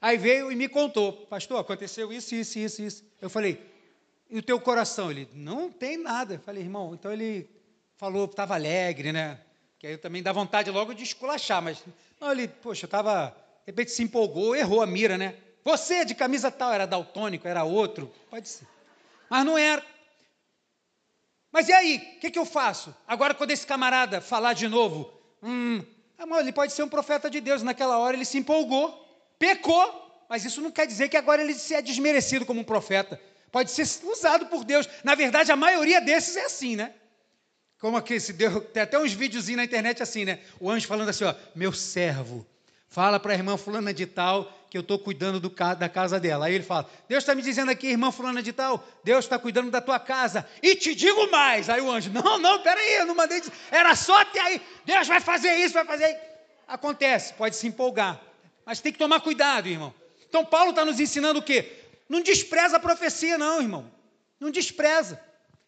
[0.00, 3.04] Aí veio e me contou, pastor, aconteceu isso, isso, isso, isso.
[3.20, 3.64] Eu falei,
[4.28, 5.10] e o teu coração?
[5.10, 6.34] Ele, não tem nada.
[6.34, 7.48] Eu falei, irmão, então ele
[7.96, 9.38] falou, estava alegre, né?
[9.78, 11.84] Que aí eu também dá vontade logo de esculachar, mas
[12.20, 15.36] não, ele, poxa, estava, de repente se empolgou, errou a mira, né?
[15.64, 18.66] Você de camisa tal, era daltônico, era outro, pode ser.
[19.30, 19.84] Mas não era.
[21.52, 22.92] Mas e aí, o que, que eu faço?
[23.06, 25.84] Agora, quando esse camarada falar de novo, hum,
[26.40, 27.62] ele pode ser um profeta de Deus.
[27.62, 29.06] Naquela hora ele se empolgou,
[29.38, 33.20] pecou, mas isso não quer dizer que agora ele é desmerecido como um profeta.
[33.50, 34.88] Pode ser usado por Deus.
[35.04, 36.92] Na verdade, a maioria desses é assim, né?
[37.78, 40.38] Como aqui, se deu, tem até uns videozinhos na internet assim, né?
[40.60, 42.46] O anjo falando assim, ó, meu servo,
[42.92, 46.46] Fala para a irmã fulana de tal que eu estou cuidando do, da casa dela.
[46.46, 49.70] Aí ele fala: Deus está me dizendo aqui, irmã fulana de tal, Deus está cuidando
[49.70, 50.48] da tua casa.
[50.62, 51.68] E te digo mais.
[51.68, 53.42] Aí o anjo: Não, não, peraí, eu não mandei.
[53.70, 54.62] Era só até aí.
[54.86, 56.18] Deus vai fazer isso, vai fazer.
[56.66, 58.18] Acontece, pode se empolgar.
[58.64, 59.92] Mas tem que tomar cuidado, irmão.
[60.26, 61.70] Então Paulo está nos ensinando o quê?
[62.08, 63.92] Não despreza a profecia, não, irmão.
[64.40, 65.22] Não despreza.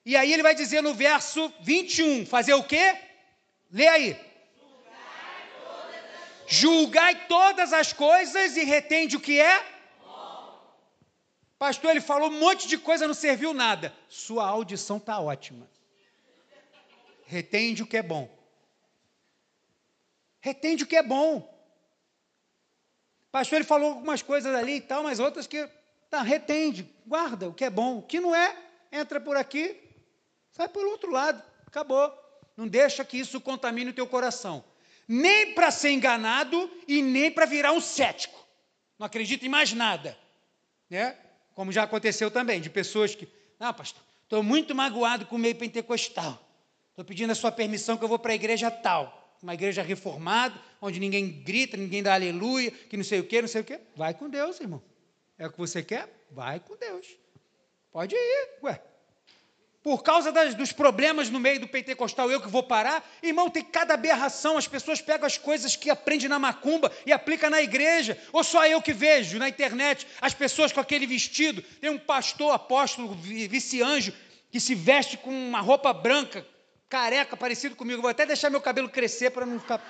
[0.07, 2.97] E aí ele vai dizer no verso 21, fazer o quê?
[3.71, 4.17] Lê aí.
[6.47, 9.75] Julgai todas as coisas e retende o que é?
[11.59, 13.95] Pastor, ele falou um monte de coisa, não serviu nada.
[14.09, 15.69] Sua audição está ótima.
[17.25, 18.29] Retende o que é bom.
[20.41, 21.51] Retende o que é bom.
[23.33, 25.69] Pastor, ele falou algumas coisas ali e tal, mas outras que
[26.11, 27.99] tá, retende, guarda o que é bom.
[27.99, 28.57] O que não é,
[28.93, 29.81] entra por aqui,
[30.51, 31.43] sai pelo outro lado.
[31.67, 32.13] Acabou.
[32.57, 34.63] Não deixa que isso contamine o teu coração
[35.09, 38.39] nem para ser enganado e nem para virar um cético.
[38.99, 40.17] Não acredita em mais nada.
[40.89, 41.17] Né?
[41.55, 45.55] Como já aconteceu também, de pessoas que, ah, pastor, estou muito magoado com o meio
[45.55, 46.41] pentecostal.
[46.91, 49.37] Estou pedindo a sua permissão que eu vou para a igreja tal.
[49.43, 53.49] Uma igreja reformada, onde ninguém grita, ninguém dá aleluia, que não sei o quê, não
[53.49, 53.81] sei o quê.
[53.95, 54.83] Vai com Deus, irmão.
[55.37, 56.09] É o que você quer?
[56.31, 57.07] Vai com Deus.
[57.93, 58.81] Pode ir, ué
[59.85, 63.07] por causa das, dos problemas no meio do pentecostal, eu que vou parar.
[63.23, 64.57] Irmão, tem cada aberração.
[64.57, 68.19] As pessoas pegam as coisas que aprendem na macumba e aplicam na igreja.
[68.33, 71.61] Ou só eu que vejo na internet as pessoas com aquele vestido.
[71.83, 74.15] Tem um pastor, apóstolo, vice-anjo,
[74.51, 76.47] que se veste com uma roupa branca,
[76.89, 78.01] careca, parecido comigo.
[78.01, 79.87] Vou até deixar meu cabelo crescer para não ficar.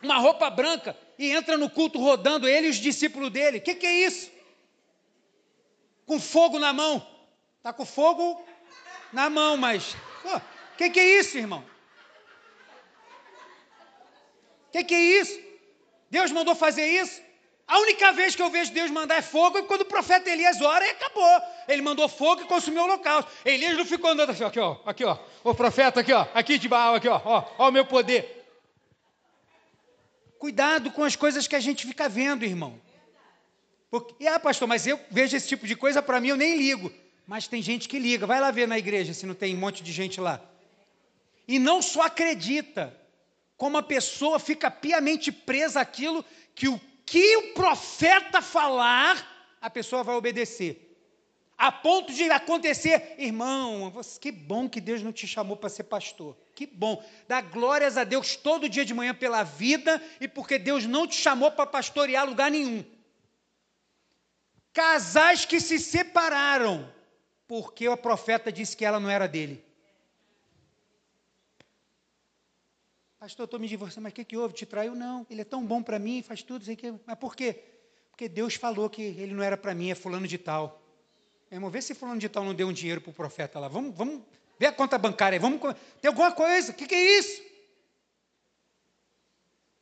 [0.00, 3.58] Uma roupa branca e entra no culto rodando ele e os discípulos dele.
[3.58, 4.30] O que, que é isso?
[6.06, 7.15] Com fogo na mão.
[7.66, 8.40] Está com fogo
[9.12, 9.96] na mão, mas.
[10.24, 11.64] O que, que é isso, irmão?
[14.68, 15.36] O que, que é isso?
[16.08, 17.20] Deus mandou fazer isso?
[17.66, 20.86] A única vez que eu vejo Deus mandar fogo é quando o profeta Elias ora
[20.86, 21.42] e acabou.
[21.66, 23.28] Ele mandou fogo e consumiu o local.
[23.44, 25.18] Elias não ficou andando assim, aqui, ó, aqui, ó.
[25.42, 28.46] O profeta aqui, ó, aqui de Baal, aqui, ó, ó, ó o meu poder.
[30.38, 32.80] Cuidado com as coisas que a gente fica vendo, irmão.
[33.90, 37.05] Porque, ah, pastor, mas eu vejo esse tipo de coisa, para mim eu nem ligo.
[37.26, 38.26] Mas tem gente que liga.
[38.26, 40.40] Vai lá ver na igreja se não tem um monte de gente lá.
[41.48, 42.96] E não só acredita,
[43.56, 50.02] como a pessoa fica piamente presa àquilo que o que o profeta falar, a pessoa
[50.02, 50.82] vai obedecer.
[51.56, 56.36] A ponto de acontecer, irmão, que bom que Deus não te chamou para ser pastor.
[56.54, 57.02] Que bom.
[57.28, 61.14] Dá glórias a Deus todo dia de manhã pela vida e porque Deus não te
[61.14, 62.84] chamou para pastorear lugar nenhum.
[64.74, 66.92] Casais que se separaram,
[67.46, 69.64] porque o profeta disse que ela não era dele.
[73.18, 74.54] Pastor, eu estou me divorciando, mas o que, que houve?
[74.54, 74.94] Te traiu?
[74.94, 76.94] Não, ele é tão bom para mim, faz tudo, sei que.
[77.06, 77.62] Mas por quê?
[78.10, 80.82] Porque Deus falou que ele não era para mim, é fulano de tal.
[81.50, 83.68] Irmão, vê se fulano de tal não deu um dinheiro para o profeta lá.
[83.68, 84.22] Vamos, vamos
[84.58, 85.60] ver a conta bancária, vamos.
[86.00, 86.72] Tem alguma coisa?
[86.72, 87.42] O que, que é isso?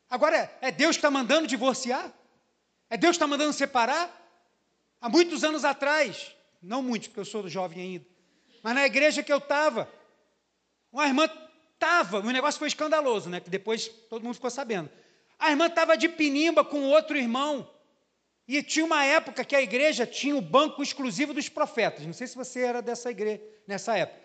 [0.09, 2.13] Agora, é Deus que está mandando divorciar?
[2.89, 4.11] É Deus que está mandando separar?
[5.01, 8.07] Há muitos anos atrás, não muitos, porque eu sou jovem ainda.
[8.63, 9.89] Mas na igreja que eu estava,
[10.91, 11.29] uma irmã
[11.75, 13.41] estava, o negócio foi escandaloso, né?
[13.41, 14.89] Que depois todo mundo ficou sabendo.
[15.39, 17.69] A irmã estava de pinimba com outro irmão.
[18.49, 22.07] E tinha uma época que a igreja tinha o banco exclusivo dos profetas.
[22.07, 24.23] Não sei se você era dessa igreja nessa época.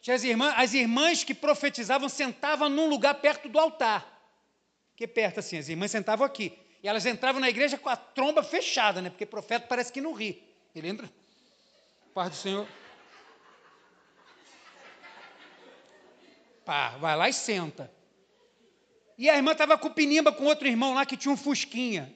[0.00, 4.06] Tinha as irmãs, as irmãs que profetizavam sentavam num lugar perto do altar.
[4.96, 6.52] Que perto assim, as irmãs sentavam aqui.
[6.82, 9.10] E elas entravam na igreja com a tromba fechada, né?
[9.10, 10.42] Porque profeta parece que não ri.
[10.74, 11.08] Ele entra
[12.18, 12.66] Paz do Senhor.
[16.64, 17.88] Pá, vai lá e senta.
[19.16, 22.12] E a irmã estava com pinimba com outro irmão lá que tinha um fusquinha.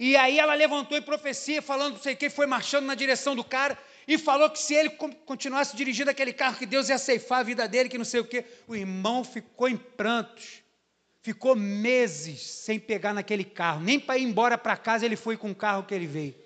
[0.00, 3.36] E aí ela levantou em profecia, falando, não sei o que, foi marchando na direção
[3.36, 3.76] do cara
[4.08, 4.88] e falou que se ele
[5.26, 8.24] continuasse dirigindo aquele carro, que Deus ia ceifar a vida dele, que não sei o
[8.24, 8.46] que.
[8.66, 10.62] O irmão ficou em prantos.
[11.20, 13.82] Ficou meses sem pegar naquele carro.
[13.82, 16.43] Nem para ir embora para casa ele foi com o carro que ele veio.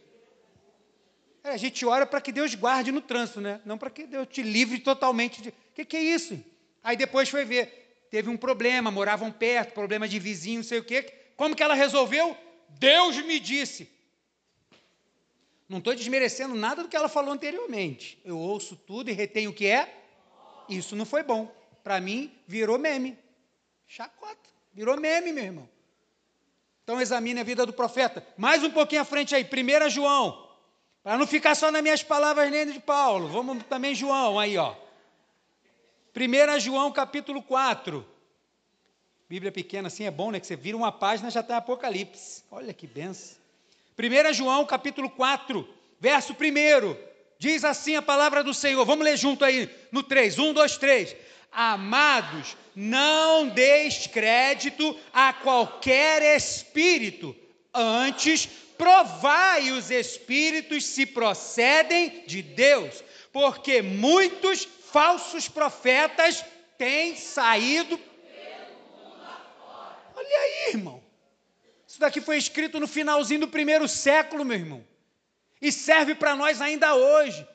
[1.49, 3.61] É, a gente ora para que Deus guarde no trânsito, né?
[3.65, 5.49] Não para que Deus te livre totalmente de.
[5.49, 6.39] O que, que é isso?
[6.85, 8.07] Aí depois foi ver.
[8.11, 11.03] Teve um problema, moravam perto, problema de vizinho, não sei o quê.
[11.37, 12.37] Como que ela resolveu?
[12.79, 13.91] Deus me disse.
[15.69, 18.19] Não estou desmerecendo nada do que ela falou anteriormente.
[18.25, 20.03] Eu ouço tudo e retenho o que é.
[20.69, 21.51] Isso não foi bom.
[21.83, 23.17] Para mim, virou meme.
[23.87, 24.51] Chacota.
[24.75, 25.69] Virou meme, meu irmão.
[26.85, 28.27] Então examine a vida do profeta.
[28.37, 29.45] Mais um pouquinho à frente aí.
[29.45, 30.48] 1 João
[31.09, 34.75] para não ficar só nas minhas palavras nem de Paulo, vamos também João aí, ó.
[36.15, 38.07] 1 João capítulo 4.
[39.27, 40.39] Bíblia pequena assim é bom, né?
[40.39, 42.45] Que você vira uma página já está Apocalipse.
[42.51, 43.39] Olha que benção.
[43.99, 45.67] 1 João capítulo 4,
[45.99, 46.97] verso 1.
[47.39, 48.85] Diz assim a palavra do Senhor.
[48.85, 50.39] Vamos ler junto aí no 3.
[50.39, 51.17] 1, 2, 3.
[51.51, 57.35] Amados, não deis crédito a qualquer espírito,
[57.73, 66.45] antes provai os espíritos se procedem de Deus, porque muitos falsos profetas
[66.79, 68.01] têm saído.
[70.15, 71.03] Olha aí, irmão.
[71.87, 74.85] Isso daqui foi escrito no finalzinho do primeiro século, meu irmão.
[75.61, 77.47] E serve para nós ainda hoje.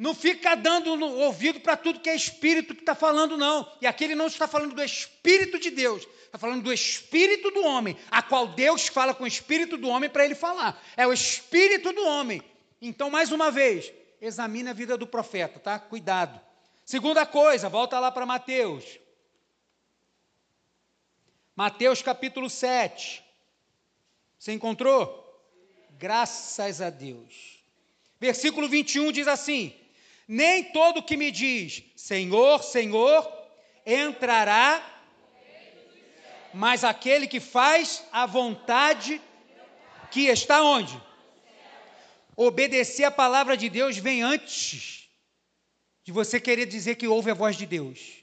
[0.00, 3.70] Não fica dando ouvido para tudo que é espírito que está falando, não.
[3.82, 7.62] E aqui ele não está falando do Espírito de Deus, está falando do Espírito do
[7.62, 10.82] homem, a qual Deus fala com o Espírito do homem para ele falar.
[10.96, 12.42] É o Espírito do homem.
[12.80, 15.78] Então, mais uma vez, examine a vida do profeta, tá?
[15.78, 16.40] Cuidado.
[16.82, 18.98] Segunda coisa, volta lá para Mateus.
[21.54, 23.22] Mateus capítulo 7.
[24.38, 25.44] Você encontrou?
[25.98, 27.62] Graças a Deus.
[28.18, 29.78] Versículo 21 diz assim:
[30.30, 33.28] nem todo que me diz Senhor, Senhor,
[33.84, 34.80] entrará,
[36.54, 39.20] mas aquele que faz a vontade
[40.12, 40.96] que está onde?
[42.36, 45.08] Obedecer a palavra de Deus vem antes
[46.04, 48.22] de você querer dizer que ouve a voz de Deus.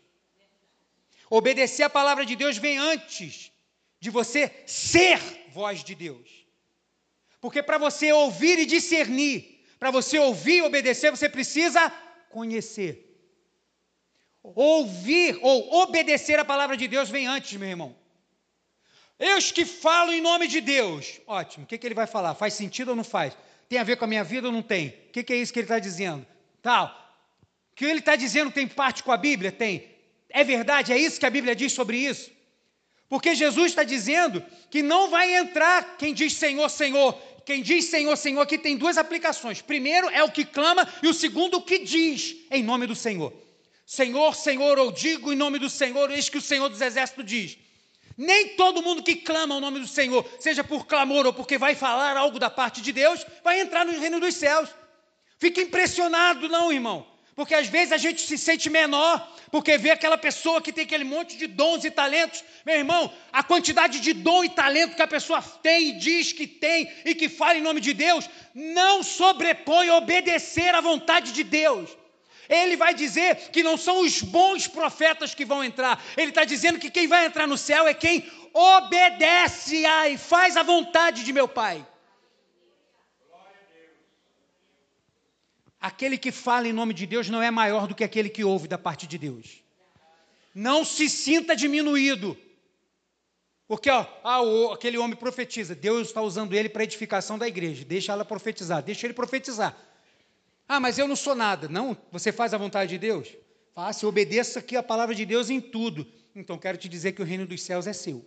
[1.29, 3.51] Obedecer a palavra de Deus vem antes
[3.99, 6.47] de você ser voz de Deus.
[7.41, 11.89] Porque para você ouvir e discernir para você ouvir e obedecer, você precisa
[12.29, 13.03] conhecer.
[14.43, 17.95] Ouvir ou obedecer a palavra de Deus vem antes, meu irmão.
[19.19, 21.19] Eu que falo em nome de Deus.
[21.25, 21.65] Ótimo.
[21.65, 22.35] O que, que ele vai falar?
[22.35, 23.35] Faz sentido ou não faz?
[23.67, 24.89] Tem a ver com a minha vida ou não tem?
[24.89, 26.25] O que, que é isso que ele está dizendo?
[26.61, 26.87] Tal.
[27.71, 29.51] O que ele está dizendo tem parte com a Bíblia?
[29.51, 29.89] Tem.
[30.29, 30.93] É verdade?
[30.93, 32.31] É isso que a Bíblia diz sobre isso?
[33.09, 37.13] Porque Jesus está dizendo que não vai entrar quem diz Senhor, Senhor,
[37.47, 39.61] quem diz Senhor, Senhor aqui tem duas aplicações.
[39.61, 43.31] Primeiro é o que clama e o segundo o que diz em nome do Senhor.
[43.85, 47.57] Senhor, Senhor, eu digo em nome do Senhor, eis que o Senhor dos Exércitos diz.
[48.17, 51.73] Nem todo mundo que clama o nome do Senhor, seja por clamor ou porque vai
[51.73, 54.67] falar algo da parte de Deus, vai entrar no reino dos céus.
[55.39, 57.07] Fique impressionado, não, irmão.
[57.37, 61.03] Porque às vezes a gente se sente menor, porque vê aquela pessoa que tem aquele
[61.03, 62.43] monte de dons e talentos.
[62.65, 66.47] Meu irmão, a quantidade de dom e talento que a pessoa tem e diz que
[66.47, 71.95] tem e que fala em nome de Deus, não sobrepõe obedecer à vontade de Deus.
[72.49, 76.03] Ele vai dizer que não são os bons profetas que vão entrar.
[76.17, 80.57] Ele está dizendo que quem vai entrar no céu é quem obedece a e faz
[80.57, 81.85] a vontade de meu Pai.
[85.87, 88.67] Aquele que fala em nome de Deus não é maior do que aquele que ouve
[88.67, 89.63] da parte de Deus.
[90.53, 92.37] Não se sinta diminuído.
[93.67, 97.85] Porque ó, ah, o, aquele homem profetiza, Deus está usando ele para edificação da igreja.
[97.85, 99.75] Deixa ela profetizar, deixa ele profetizar.
[100.67, 101.67] Ah, mas eu não sou nada.
[101.67, 103.29] Não, você faz a vontade de Deus?
[103.73, 106.05] Faça, obedeça aqui a palavra de Deus em tudo.
[106.35, 108.25] Então quero te dizer que o reino dos céus é seu.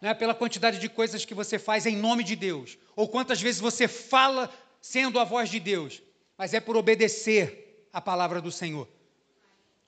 [0.00, 3.40] Não é pela quantidade de coisas que você faz em nome de Deus, ou quantas
[3.40, 4.52] vezes você fala
[4.84, 6.02] sendo a voz de Deus,
[6.36, 8.86] mas é por obedecer a palavra do Senhor.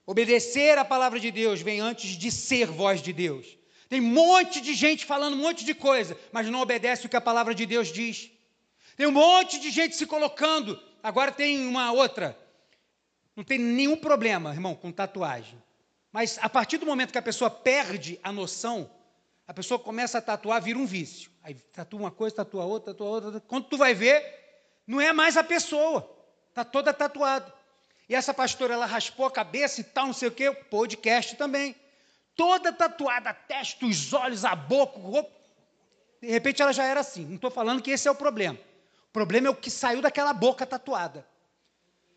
[0.06, 3.58] Obedecer a palavra de Deus vem antes de ser voz de Deus.
[3.90, 7.16] Tem um monte de gente falando um monte de coisa, mas não obedece o que
[7.16, 8.30] a palavra de Deus diz.
[8.96, 10.82] Tem um monte de gente se colocando.
[11.02, 12.34] Agora tem uma outra.
[13.36, 15.62] Não tem nenhum problema, irmão, com tatuagem.
[16.10, 18.90] Mas a partir do momento que a pessoa perde a noção,
[19.46, 21.30] a pessoa começa a tatuar, vira um vício.
[21.42, 23.40] Aí tatua uma coisa, tatua outra, tatua outra.
[23.40, 24.45] Quando tu vai ver,
[24.86, 26.08] não é mais a pessoa,
[26.50, 27.52] está toda tatuada.
[28.08, 31.74] E essa pastora, ela raspou a cabeça e tal, não sei o quê, podcast também.
[32.36, 35.30] Toda tatuada, testa, os olhos, a boca, roupa.
[36.20, 37.24] De repente ela já era assim.
[37.24, 38.58] Não estou falando que esse é o problema.
[39.08, 41.26] O problema é o que saiu daquela boca tatuada.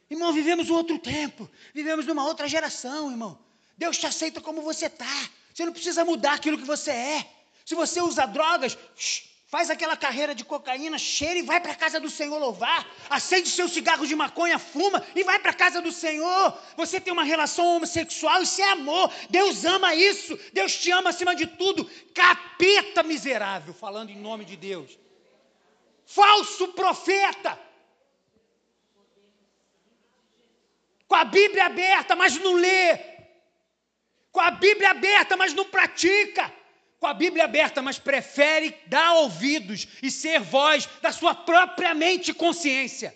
[0.09, 3.39] Irmão, vivemos um outro tempo, vivemos numa outra geração, irmão.
[3.77, 5.29] Deus te aceita como você está.
[5.53, 7.25] Você não precisa mudar aquilo que você é.
[7.65, 11.75] Se você usa drogas, shh, faz aquela carreira de cocaína, cheira e vai para a
[11.75, 15.81] casa do Senhor louvar, acende seu cigarro de maconha, fuma e vai para a casa
[15.81, 16.55] do Senhor.
[16.77, 19.11] Você tem uma relação homossexual, isso é amor.
[19.27, 20.39] Deus ama isso.
[20.53, 21.89] Deus te ama acima de tudo.
[22.13, 24.99] Capeta miserável, falando em nome de Deus.
[26.05, 27.59] Falso profeta.
[31.07, 32.99] Com a Bíblia aberta, mas não lê.
[34.31, 36.58] Com a Bíblia aberta, mas não pratica
[36.99, 42.31] com a Bíblia aberta, mas prefere dar ouvidos e ser voz da sua própria mente
[42.31, 43.15] e consciência.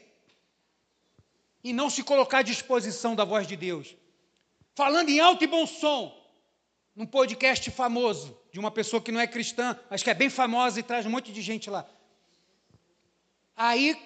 [1.63, 3.95] E não se colocar à disposição da voz de Deus.
[4.73, 6.17] Falando em alto e bom som,
[6.95, 10.79] num podcast famoso, de uma pessoa que não é cristã, mas que é bem famosa
[10.79, 11.85] e traz um monte de gente lá.
[13.55, 13.99] Aí,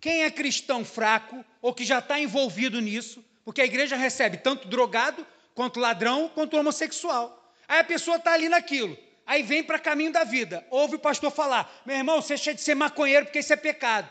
[0.00, 4.68] quem é cristão fraco, ou que já está envolvido nisso, porque a igreja recebe tanto
[4.68, 7.54] drogado, quanto ladrão, quanto homossexual.
[7.68, 8.96] Aí a pessoa está ali naquilo.
[9.26, 10.66] Aí vem para caminho da vida.
[10.70, 14.08] Ouve o pastor falar: meu irmão, você deixa de ser maconheiro porque isso é pecado.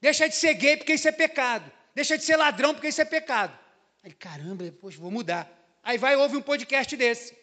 [0.00, 1.70] Deixa de ser gay porque isso é pecado.
[1.94, 3.58] Deixa de ser ladrão porque isso é pecado.
[4.02, 5.50] Aí, caramba, depois vou mudar.
[5.82, 7.36] Aí vai ouve um podcast desse.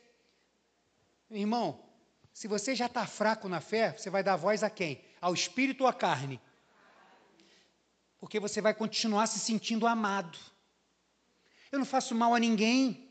[1.29, 1.83] Meu irmão,
[2.31, 5.03] se você já está fraco na fé, você vai dar voz a quem?
[5.19, 6.39] Ao espírito ou à carne?
[8.19, 10.37] Porque você vai continuar se sentindo amado.
[11.71, 13.09] Eu não faço mal a ninguém.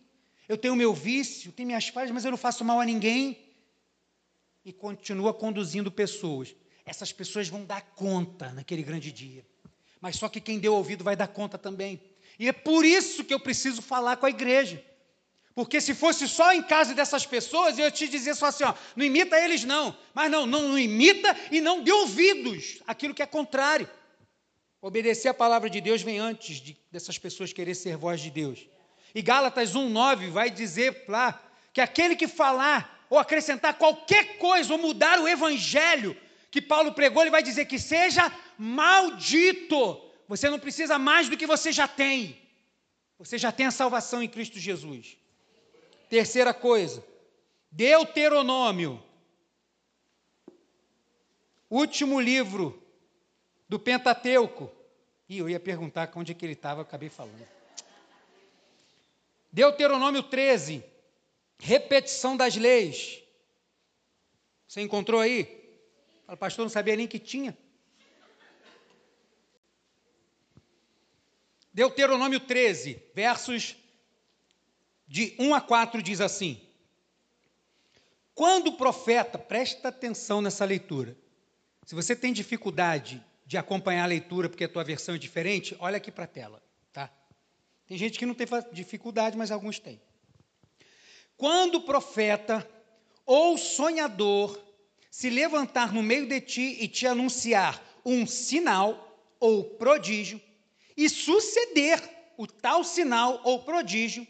[0.49, 3.44] Eu tenho meu vício, tenho minhas falhas, mas eu não faço mal a ninguém.
[4.65, 6.55] E continua conduzindo pessoas.
[6.87, 9.45] Essas pessoas vão dar conta naquele grande dia.
[10.01, 12.01] Mas só que quem deu ouvido vai dar conta também.
[12.39, 14.85] E é por isso que eu preciso falar com a igreja.
[15.55, 19.05] Porque se fosse só em casa dessas pessoas, eu te dizer só assim, ó, não
[19.05, 19.97] imita eles não.
[20.13, 23.89] Mas não, não, não imita e não dê ouvidos aquilo que é contrário.
[24.83, 28.67] Obedecer a palavra de Deus vem antes de, dessas pessoas querer ser voz de Deus.
[29.15, 31.41] E Gálatas 1,9 vai dizer lá
[31.73, 36.17] que aquele que falar ou acrescentar qualquer coisa ou mudar o evangelho
[36.51, 40.01] que Paulo pregou, ele vai dizer que seja maldito.
[40.29, 42.41] Você não precisa mais do que você já tem.
[43.19, 45.17] Você já tem a salvação em Cristo Jesus.
[46.09, 47.05] Terceira coisa,
[47.71, 49.03] Deuteronômio,
[51.71, 52.83] último livro
[53.69, 54.71] do Pentateuco.
[55.29, 57.47] E eu ia perguntar onde é que ele estava, acabei falando.
[59.51, 60.85] Deuteronômio 13,
[61.59, 63.23] repetição das leis.
[64.67, 65.65] Você encontrou aí?
[66.27, 67.57] O pastor não sabia nem que tinha.
[71.73, 73.77] Deuteronômio 13, versos
[75.07, 76.61] de 1 a 4 diz assim:
[78.35, 81.17] Quando o profeta, presta atenção nessa leitura.
[81.85, 85.99] Se você tem dificuldade de acompanhar a leitura porque a tua versão é diferente, olha
[85.99, 87.11] aqui para a tela, tá?
[87.87, 90.01] Tem gente que não tem dificuldade, mas alguns têm.
[91.37, 92.69] Quando o profeta
[93.27, 94.59] ou sonhador
[95.11, 100.41] se levantar no meio de ti e te anunciar um sinal ou prodígio,
[100.97, 102.03] e suceder
[102.37, 104.27] o tal sinal ou prodígio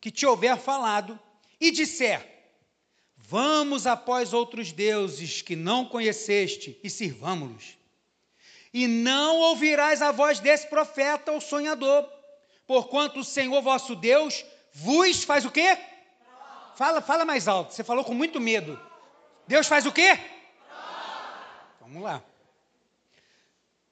[0.00, 1.18] que te houver falado,
[1.60, 2.24] e disser:
[3.16, 7.76] Vamos após outros deuses que não conheceste e sirvamos-los.
[8.72, 12.08] E não ouvirás a voz desse profeta ou sonhador,
[12.66, 15.76] porquanto o Senhor vosso Deus vos faz o quê?
[16.78, 17.74] Fala, fala mais alto.
[17.74, 18.80] Você falou com muito medo.
[19.48, 20.16] Deus faz o quê?
[21.80, 22.22] Vamos lá.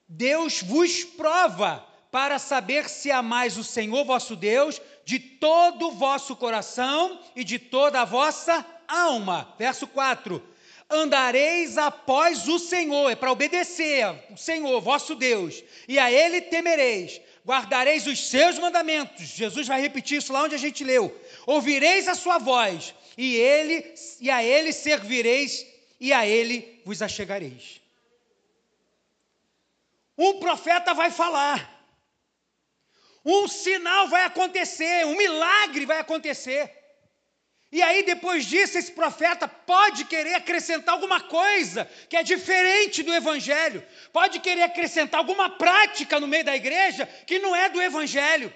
[0.07, 6.37] Deus vos prova para saber se amais o Senhor vosso Deus de todo o vosso
[6.37, 9.53] coração e de toda a vossa alma.
[9.59, 10.41] Verso 4.
[10.89, 17.21] Andareis após o Senhor, é para obedecer o Senhor, vosso Deus, e a Ele temereis,
[17.47, 19.29] guardareis os seus mandamentos.
[19.29, 21.17] Jesus vai repetir isso lá onde a gente leu.
[21.47, 25.65] Ouvireis a sua voz, e ele e a ele servireis,
[26.01, 27.81] e a ele vos achegareis.
[30.19, 31.73] Um profeta vai falar.
[33.25, 36.76] Um sinal vai acontecer, um milagre vai acontecer.
[37.73, 43.13] E aí, depois disso, esse profeta pode querer acrescentar alguma coisa que é diferente do
[43.13, 48.53] Evangelho, pode querer acrescentar alguma prática no meio da igreja que não é do Evangelho.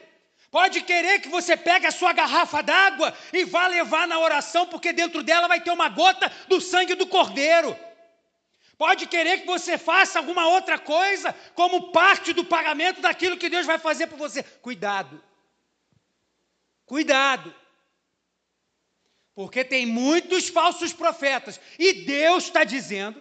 [0.50, 4.92] Pode querer que você pegue a sua garrafa d'água e vá levar na oração, porque
[4.92, 7.76] dentro dela vai ter uma gota do sangue do Cordeiro.
[8.76, 13.66] Pode querer que você faça alguma outra coisa como parte do pagamento daquilo que Deus
[13.66, 14.42] vai fazer por você.
[14.42, 15.22] Cuidado.
[16.86, 17.54] Cuidado.
[19.40, 21.58] Porque tem muitos falsos profetas.
[21.78, 23.18] E Deus está dizendo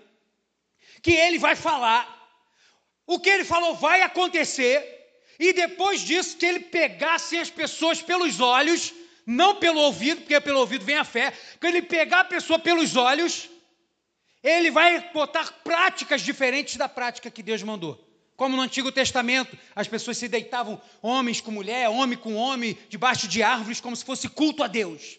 [1.01, 2.03] que ele vai falar.
[3.07, 4.77] O que ele falou vai acontecer.
[5.39, 8.93] E depois disso, que ele pegasse as pessoas pelos olhos,
[9.25, 11.31] não pelo ouvido, porque pelo ouvido vem a fé.
[11.61, 13.49] Que ele pegar a pessoa pelos olhos
[14.43, 18.05] ele vai botar práticas diferentes da prática que Deus mandou.
[18.37, 23.27] Como no Antigo Testamento, as pessoas se deitavam homens com mulher, homem com homem, debaixo
[23.27, 25.18] de árvores, como se fosse culto a Deus.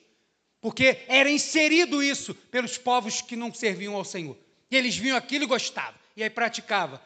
[0.60, 4.36] Porque era inserido isso pelos povos que não serviam ao Senhor.
[4.70, 7.00] E eles viam aquilo e gostavam, e aí praticavam.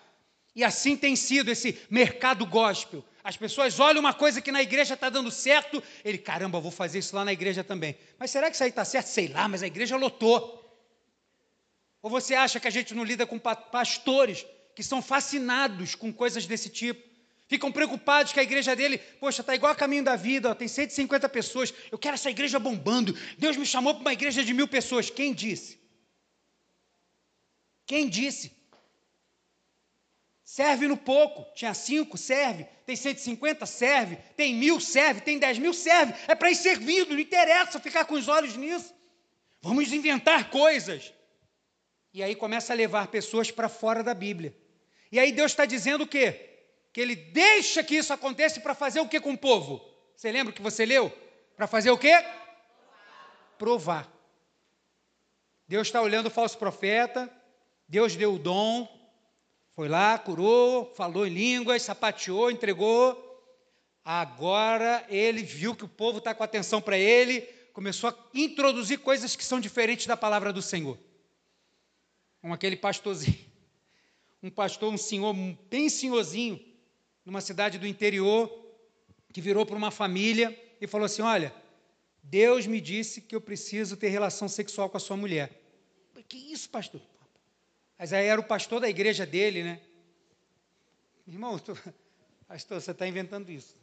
[0.55, 3.05] E assim tem sido esse mercado gospel.
[3.23, 6.99] As pessoas olham uma coisa que na igreja está dando certo, ele, caramba, vou fazer
[6.99, 7.97] isso lá na igreja também.
[8.19, 9.07] Mas será que isso aí está certo?
[9.07, 10.61] Sei lá, mas a igreja lotou.
[12.03, 14.45] Ou você acha que a gente não lida com pastores
[14.75, 17.14] que são fascinados com coisas desse tipo?
[17.55, 20.67] Ficam preocupados que a igreja dele, poxa, está igual a caminho da vida, ó, tem
[20.67, 21.73] 150 pessoas.
[21.89, 23.17] Eu quero essa igreja bombando.
[23.39, 25.09] Deus me chamou para uma igreja de mil pessoas.
[25.09, 25.79] Quem disse?
[27.87, 28.51] Quem disse?
[30.45, 31.47] Serve no pouco.
[31.55, 32.65] Tinha cinco, serve.
[32.85, 34.17] Tem 150, serve.
[34.37, 35.21] Tem mil, serve.
[35.21, 36.13] Tem dez mil, serve.
[36.27, 38.93] É para ir servindo, não interessa ficar com os olhos nisso.
[39.63, 41.15] Vamos inventar coisas.
[42.13, 44.53] E aí começa a levar pessoas para fora da Bíblia.
[45.13, 46.54] E aí Deus está dizendo o quê?
[46.95, 49.85] Que Ele deixa que isso aconteça para fazer o que com o povo?
[50.15, 51.11] Você lembra o que você leu?
[51.57, 52.25] Para fazer o quê?
[53.59, 54.09] Provar.
[55.67, 57.29] Deus está olhando o falso profeta,
[57.89, 58.89] Deus deu o dom,
[59.75, 63.21] foi lá, curou, falou em línguas, sapateou, entregou.
[64.05, 67.41] Agora ele viu que o povo está com atenção para ele,
[67.73, 70.97] começou a introduzir coisas que são diferentes da palavra do Senhor.
[72.41, 73.45] Como aquele pastorzinho,
[74.41, 75.35] um pastor, um senhor
[75.69, 76.74] bem senhorzinho,
[77.25, 78.51] numa cidade do interior,
[79.33, 81.55] que virou para uma família e falou assim: Olha,
[82.23, 85.61] Deus me disse que eu preciso ter relação sexual com a sua mulher.
[86.29, 87.03] Que isso, pastor?
[87.99, 89.81] Mas aí era o pastor da igreja dele, né?
[91.27, 91.61] Irmão,
[92.49, 93.77] pastor, você está inventando isso.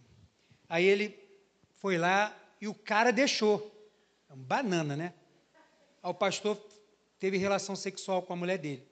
[0.68, 1.18] Aí ele
[1.76, 3.70] foi lá e o cara deixou.
[4.30, 5.14] É um banana, né?
[6.02, 6.58] Aí o pastor
[7.20, 8.88] teve relação sexual com a mulher dele.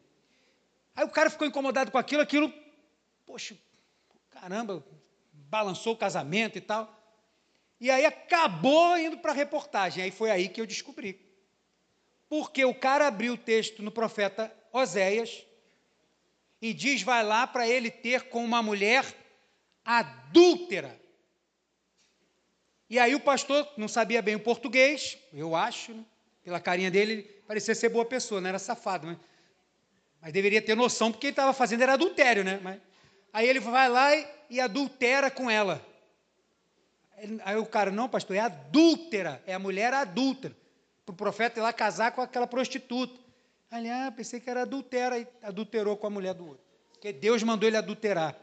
[0.96, 2.54] Aí o cara ficou incomodado com aquilo, aquilo,
[3.26, 3.58] poxa,
[4.40, 4.84] caramba,
[5.32, 6.96] balançou o casamento e tal.
[7.80, 10.04] E aí acabou indo para a reportagem.
[10.04, 11.20] Aí foi aí que eu descobri.
[12.28, 15.46] Porque o cara abriu o texto no profeta Oséias
[16.62, 19.06] e diz: vai lá para ele ter com uma mulher
[19.84, 21.00] adúltera.
[22.90, 26.06] E aí o pastor não sabia bem o português, eu acho, né?
[26.44, 29.18] pela carinha dele, parecia ser boa pessoa, não era safado, mas,
[30.20, 32.60] mas deveria ter noção, porque ele estava fazendo era adultério, né?
[32.64, 32.80] Mas,
[33.34, 35.86] aí ele vai lá e, e adultera com ela.
[37.44, 40.56] Aí o cara, não, pastor, é adúltera, é a mulher adúltera.
[41.06, 43.20] Para o profeta ir lá casar com aquela prostituta.
[43.72, 46.64] Aliás, ah, pensei que era adultera e adulterou com a mulher do outro.
[46.92, 48.36] Porque Deus mandou ele adulterar.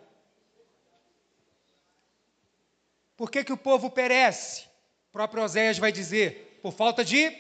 [3.17, 4.65] Por que, que o povo perece?
[5.09, 7.31] O próprio Oséias vai dizer, por falta de.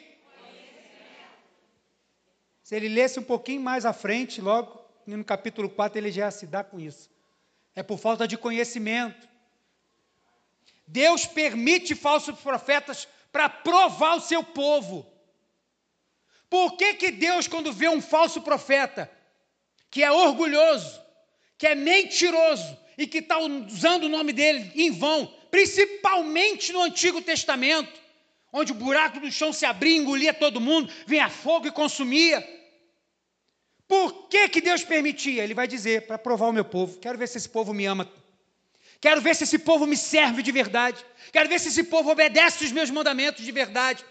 [2.62, 6.46] Se ele lesse um pouquinho mais à frente, logo no capítulo 4, ele já se
[6.46, 7.08] dá com isso.
[7.76, 9.28] É por falta de conhecimento.
[10.86, 15.06] Deus permite falsos profetas para provar o seu povo.
[16.48, 19.10] Por que, que Deus, quando vê um falso profeta,
[19.90, 20.98] que é orgulhoso,
[21.58, 27.20] que é mentiroso e que está usando o nome dele em vão, principalmente no Antigo
[27.20, 28.00] Testamento,
[28.50, 32.55] onde o buraco do chão se abria, engolia todo mundo, vinha fogo e consumia.
[33.88, 35.44] Por que, que Deus permitia?
[35.44, 38.10] Ele vai dizer, para provar o meu povo, quero ver se esse povo me ama.
[39.00, 41.04] Quero ver se esse povo me serve de verdade.
[41.32, 44.04] Quero ver se esse povo obedece os meus mandamentos de verdade.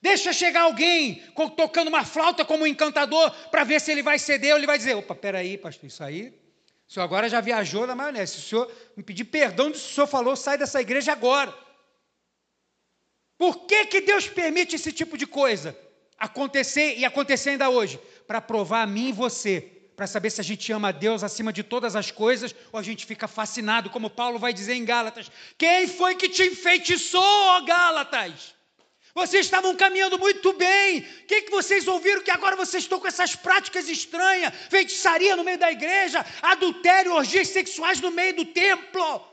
[0.00, 1.22] Deixa chegar alguém
[1.56, 4.78] tocando uma flauta como um encantador para ver se ele vai ceder ou ele vai
[4.78, 6.34] dizer: opa, peraí, pastor, isso aí.
[6.88, 8.34] O senhor agora já viajou na maionese.
[8.34, 11.52] Se o senhor me pedir perdão do que o senhor falou, sai dessa igreja agora.
[13.38, 15.76] Por que, que Deus permite esse tipo de coisa
[16.18, 17.98] acontecer e acontecer ainda hoje?
[18.26, 19.60] Para provar a mim e você,
[19.96, 22.82] para saber se a gente ama a Deus acima de todas as coisas ou a
[22.82, 25.30] gente fica fascinado, como Paulo vai dizer em Gálatas.
[25.56, 28.54] Quem foi que te enfeitiçou, ó Gálatas?
[29.14, 30.98] Vocês estavam caminhando muito bem.
[30.98, 34.52] O que, que vocês ouviram que agora vocês estão com essas práticas estranhas?
[34.68, 39.26] Feitiçaria no meio da igreja, adultério, orgias sexuais no meio do templo,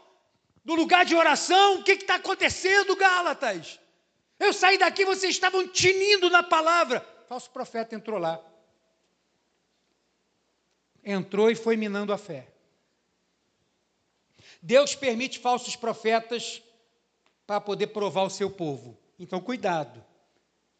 [0.63, 1.75] do lugar de oração.
[1.75, 3.77] O que está acontecendo, Gálatas?
[4.39, 7.05] Eu saí daqui, vocês estavam tinindo na palavra.
[7.27, 8.39] Falso profeta entrou lá.
[11.03, 12.47] Entrou e foi minando a fé.
[14.61, 16.61] Deus permite falsos profetas
[17.45, 18.97] para poder provar o seu povo.
[19.19, 20.03] Então, cuidado.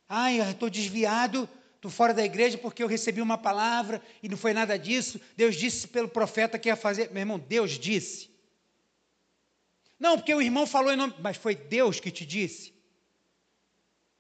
[0.08, 4.38] Ai, eu estou desviado, estou fora da igreja porque eu recebi uma palavra e não
[4.38, 5.20] foi nada disso.
[5.36, 7.12] Deus disse pelo profeta que ia fazer.
[7.12, 8.30] Meu irmão, Deus disse.
[10.00, 11.14] Não, porque o irmão falou em nome.
[11.20, 12.74] Mas foi Deus que te disse.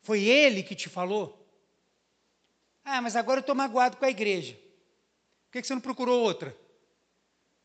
[0.01, 1.39] Foi Ele que te falou.
[2.83, 4.59] Ah, mas agora eu estou magoado com a igreja.
[5.53, 6.49] Por que você não procurou outra?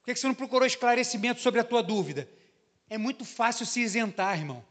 [0.02, 2.28] Por que você não procurou esclarecimento sobre a tua dúvida?
[2.86, 4.62] É muito fácil se isentar, irmão.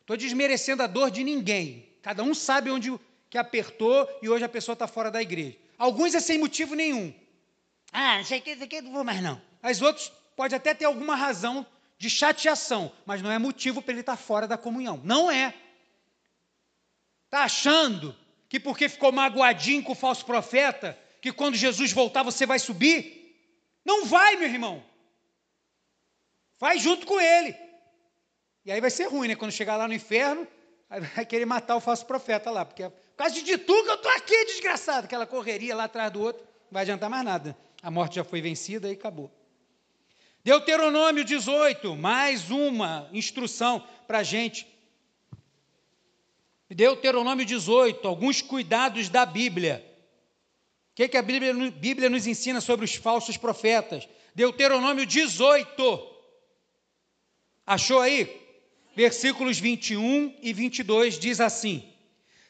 [0.00, 1.86] Estou desmerecendo a dor de ninguém.
[2.00, 2.98] Cada um sabe onde
[3.28, 5.58] que apertou e hoje a pessoa está fora da igreja.
[5.76, 7.12] Alguns é sem motivo nenhum.
[7.92, 9.42] Ah, não sei o que, não, não vou mais não.
[9.62, 11.66] As outros pode até ter alguma razão
[11.98, 14.98] de chateação, mas não é motivo para ele estar tá fora da comunhão.
[15.04, 15.52] Não é.
[17.26, 18.16] Está achando
[18.48, 23.34] que porque ficou magoadinho com o falso profeta, que quando Jesus voltar você vai subir?
[23.82, 24.84] Não vai, meu irmão.
[26.58, 27.56] Faz junto com ele.
[28.62, 29.34] E aí vai ser ruim, né?
[29.34, 30.46] Quando chegar lá no inferno,
[31.14, 32.62] vai querer matar o falso profeta lá.
[32.66, 35.06] Porque é por causa de tu que eu estou aqui, desgraçado.
[35.06, 37.56] Aquela correria lá atrás do outro, não vai adiantar mais nada.
[37.80, 39.32] A morte já foi vencida e acabou.
[40.44, 44.66] Deuteronômio 18, mais uma instrução para a gente.
[46.68, 49.93] Deuteronômio 18, alguns cuidados da Bíblia.
[50.94, 54.08] O que, que a Bíblia, Bíblia nos ensina sobre os falsos profetas?
[54.32, 56.14] Deuteronômio 18.
[57.66, 58.40] Achou aí?
[58.94, 61.92] Versículos 21 e 22 diz assim: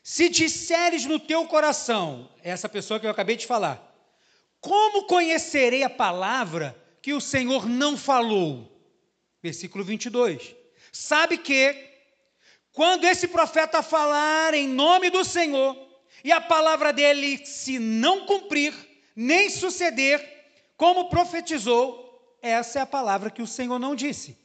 [0.02, 3.80] Se disseres no teu coração, essa pessoa que eu acabei de falar,
[4.60, 8.70] como conhecerei a palavra que o Senhor não falou?
[9.42, 10.54] Versículo 22.
[10.92, 11.74] Sabe que,
[12.74, 15.83] quando esse profeta falar em nome do Senhor,
[16.24, 18.74] e a palavra dele se não cumprir,
[19.14, 20.26] nem suceder,
[20.74, 24.38] como profetizou, essa é a palavra que o Senhor não disse.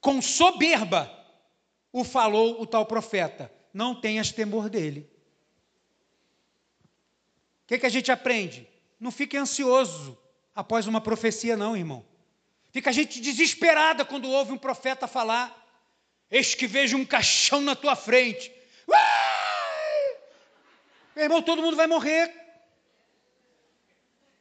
[0.00, 1.12] Com soberba
[1.92, 5.10] o falou o tal profeta: não tenhas temor dele.
[7.64, 8.66] O que, que a gente aprende?
[8.98, 10.16] Não fique ansioso
[10.54, 12.04] após uma profecia, não, irmão.
[12.70, 15.66] Fica a gente desesperada quando ouve um profeta falar:
[16.30, 18.52] Eis que vejo um caixão na tua frente.
[21.18, 22.28] Meu irmão, todo mundo vai morrer.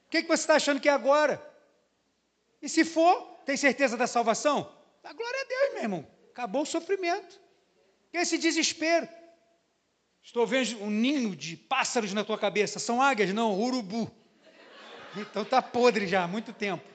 [0.06, 1.42] O que, que você está achando que é agora?
[2.62, 4.72] E se for, tem certeza da salvação?
[5.04, 6.08] A glória a Deus, meu irmão.
[6.30, 7.42] Acabou o sofrimento.
[8.12, 9.10] Que esse desespero.
[10.22, 12.78] Estou vendo um ninho de pássaros na tua cabeça.
[12.78, 13.34] São águias?
[13.34, 14.12] Não, urubu.
[15.16, 16.88] Então está podre já há muito tempo.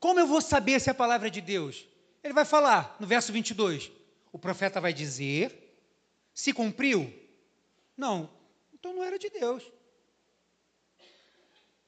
[0.00, 1.86] Como eu vou saber se é a palavra de Deus?
[2.22, 3.92] Ele vai falar no verso 22.
[4.32, 5.63] O profeta vai dizer
[6.34, 7.12] se cumpriu?
[7.96, 8.28] Não.
[8.72, 9.62] Então não era de Deus.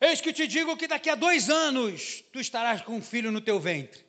[0.01, 3.41] Eis que te digo que daqui a dois anos tu estarás com um filho no
[3.41, 4.05] teu ventre.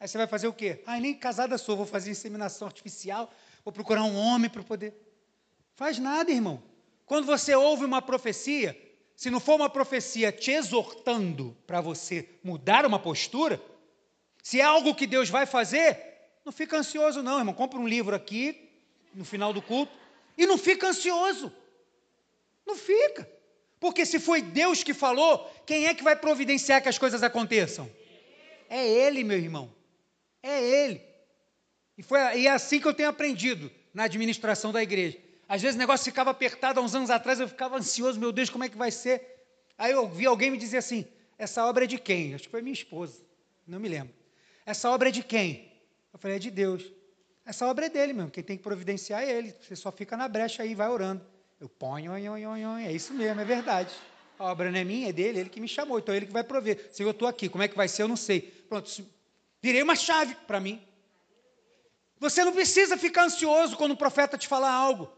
[0.00, 0.82] Aí você vai fazer o quê?
[0.84, 3.32] Ah, nem casada sou, vou fazer inseminação artificial,
[3.64, 4.94] vou procurar um homem para poder.
[5.74, 6.62] Faz nada, irmão.
[7.04, 8.76] Quando você ouve uma profecia,
[9.14, 13.60] se não for uma profecia te exortando para você mudar uma postura,
[14.42, 15.98] se é algo que Deus vai fazer,
[16.44, 17.54] não fica ansioso, não, irmão.
[17.54, 18.65] Compra um livro aqui,
[19.16, 19.92] no final do culto
[20.36, 21.52] e não fica ansioso.
[22.64, 23.28] Não fica.
[23.80, 27.90] Porque se foi Deus que falou, quem é que vai providenciar que as coisas aconteçam?
[28.68, 29.72] É Ele, meu irmão.
[30.42, 31.00] É Ele.
[31.96, 35.18] E, foi, e é assim que eu tenho aprendido na administração da igreja.
[35.48, 38.50] Às vezes o negócio ficava apertado há uns anos atrás, eu ficava ansioso, meu Deus,
[38.50, 39.36] como é que vai ser?
[39.78, 41.06] Aí eu vi alguém me dizer assim:
[41.38, 42.34] essa obra é de quem?
[42.34, 43.22] Acho que foi minha esposa,
[43.66, 44.12] não me lembro.
[44.66, 45.72] Essa obra é de quem?
[46.12, 46.82] Eu falei, é de Deus.
[47.46, 49.54] Essa obra é dele mesmo, quem tem que providenciar é ele.
[49.60, 51.24] Você só fica na brecha aí, vai orando.
[51.60, 53.94] Eu ponho, é isso mesmo, é verdade.
[54.38, 56.32] A obra não é minha, é dele, ele que me chamou, então é ele que
[56.32, 56.88] vai prover.
[56.92, 58.40] Se eu estou aqui, como é que vai ser, eu não sei.
[58.68, 58.90] Pronto,
[59.62, 60.82] virei uma chave para mim.
[62.18, 65.10] Você não precisa ficar ansioso quando o profeta te falar algo.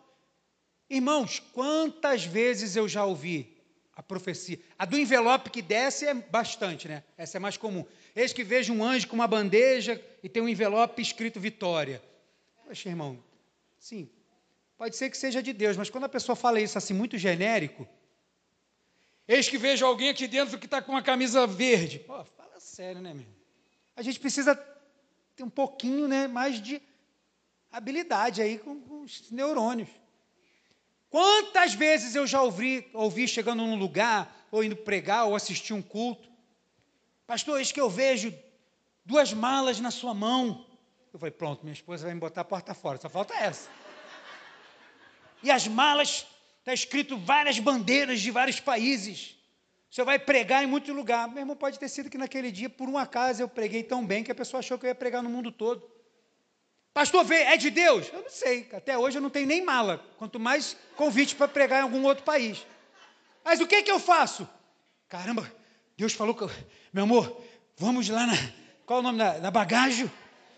[0.91, 3.57] Irmãos, quantas vezes eu já ouvi
[3.97, 4.61] a profecia?
[4.79, 7.03] A do envelope que desce é bastante, né?
[7.17, 7.85] Essa é mais comum.
[8.15, 12.03] Eis que vejo um anjo com uma bandeja e tem um envelope escrito vitória.
[12.69, 13.19] Poxa, irmão,
[13.79, 14.11] sim,
[14.77, 17.89] pode ser que seja de Deus, mas quando a pessoa fala isso assim, muito genérico,
[19.27, 22.01] eis que vejo alguém aqui dentro que está com uma camisa verde.
[22.01, 23.25] Pô, fala sério, né, meu?
[23.97, 24.55] A gente precisa
[25.35, 26.83] ter um pouquinho né, mais de
[27.73, 29.89] habilidade aí com, com os neurônios.
[31.09, 35.81] Quantas vezes eu já ouvi, ouvi chegando num lugar, ou indo pregar, ou assistir um
[35.81, 36.31] culto,
[37.27, 38.31] pastor, eis que eu vejo
[39.07, 40.68] duas malas na sua mão.
[41.13, 43.69] Eu falei, pronto, minha esposa vai me botar a porta fora, só falta essa.
[45.43, 46.27] E as malas,
[46.59, 49.37] está escrito várias bandeiras de vários países.
[49.91, 51.29] Você vai pregar em muito lugar.
[51.29, 54.23] Meu irmão, pode ter sido que naquele dia, por um acaso, eu preguei tão bem
[54.23, 55.91] que a pessoa achou que eu ia pregar no mundo todo.
[56.93, 58.09] Pastor, vê, é de Deus?
[58.13, 58.69] Eu não sei.
[58.73, 60.05] Até hoje eu não tenho nem mala.
[60.19, 62.67] Quanto mais convite para pregar em algum outro país.
[63.45, 64.47] Mas o que, que eu faço?
[65.09, 65.51] Caramba,
[65.97, 66.45] Deus falou que.
[66.93, 67.41] Meu amor,
[67.77, 68.35] vamos lá na.
[68.85, 70.11] Qual é o nome da na bagagem?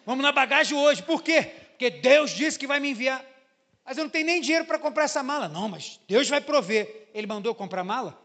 [0.05, 1.03] Vamos na bagagem hoje.
[1.03, 1.43] Por quê?
[1.71, 3.25] Porque Deus disse que vai me enviar.
[3.85, 5.49] Mas eu não tenho nem dinheiro para comprar essa mala.
[5.49, 7.09] Não, mas Deus vai prover.
[7.15, 8.21] Ele mandou comprar mala?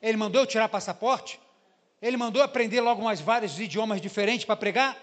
[0.00, 1.38] Ele mandou tirar passaporte?
[2.00, 4.96] Ele mandou aprender logo mais vários idiomas diferentes para pregar?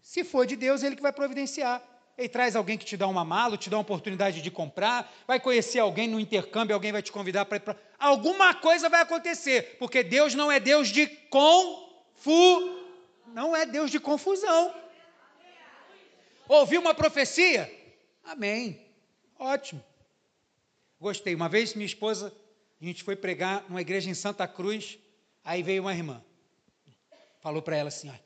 [0.00, 1.82] Se for de Deus, ele que vai providenciar.
[2.16, 5.40] Ele traz alguém que te dá uma mala, te dá uma oportunidade de comprar, vai
[5.40, 7.76] conhecer alguém no intercâmbio, alguém vai te convidar para ir para.
[7.98, 12.78] Alguma coisa vai acontecer, porque Deus não é Deus de confu,
[13.28, 14.74] não é Deus de confusão.
[16.52, 17.66] Ouviu uma profecia?
[18.22, 18.78] Amém.
[19.38, 19.82] Ótimo.
[21.00, 21.34] Gostei.
[21.34, 22.30] Uma vez minha esposa,
[22.78, 24.98] a gente foi pregar numa igreja em Santa Cruz,
[25.42, 26.22] aí veio uma irmã.
[27.40, 28.22] falou para ela assim: olha,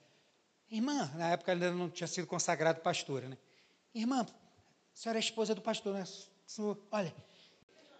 [0.68, 3.38] irmã, na época ainda não tinha sido consagrado pastora, né?
[3.94, 4.26] Irmã, a
[4.92, 6.04] senhora é esposa do pastor, né?
[6.90, 7.14] Olha,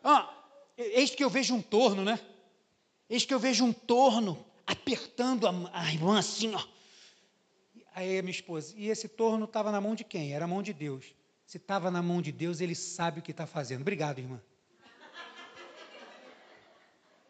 [0.03, 0.29] ó,
[0.77, 2.19] eis que eu vejo um torno, né?
[3.09, 6.76] Eis que eu vejo um torno apertando a, a irmã assim, ó.
[7.97, 10.35] Aí a minha esposa, e esse torno estava na mão de quem?
[10.35, 11.15] Era a mão de Deus.
[11.47, 13.81] Se estava na mão de Deus, ele sabe o que está fazendo.
[13.81, 14.39] Obrigado, irmã.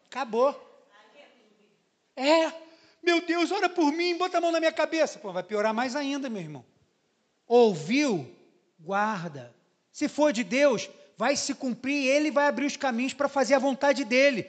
[0.07, 0.53] Acabou.
[2.17, 2.51] É,
[3.01, 5.17] meu Deus, ora por mim, bota a mão na minha cabeça.
[5.19, 6.65] Pô, vai piorar mais ainda, meu irmão.
[7.47, 8.29] Ouviu?
[8.77, 9.55] Guarda.
[9.89, 13.59] Se for de Deus, vai se cumprir, ele vai abrir os caminhos para fazer a
[13.59, 14.45] vontade dele.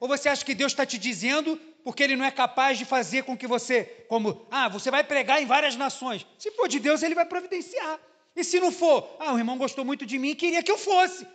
[0.00, 3.24] Ou você acha que Deus está te dizendo porque ele não é capaz de fazer
[3.24, 6.26] com que você, como, ah, você vai pregar em várias nações.
[6.38, 8.00] Se for de Deus, ele vai providenciar.
[8.34, 10.78] E se não for, ah, o irmão gostou muito de mim e queria que eu
[10.78, 11.26] fosse.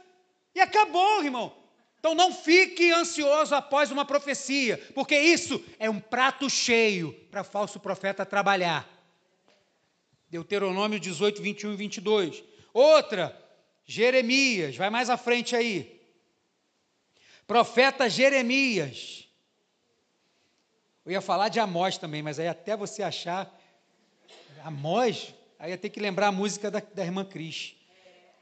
[0.56, 1.56] E acabou, irmão.
[2.00, 7.80] Então não fique ansioso após uma profecia, porque isso é um prato cheio para falso
[7.80, 8.90] profeta trabalhar.
[10.30, 12.44] Deuteronômio 18, 21 e 22.
[12.74, 13.40] Outra,
[13.86, 16.02] Jeremias, vai mais à frente aí.
[17.46, 19.29] Profeta Jeremias.
[21.10, 23.52] Eu ia falar de Amós também, mas aí até você achar
[24.64, 27.76] Amós, aí ia ter que lembrar a música da, da irmã Cris.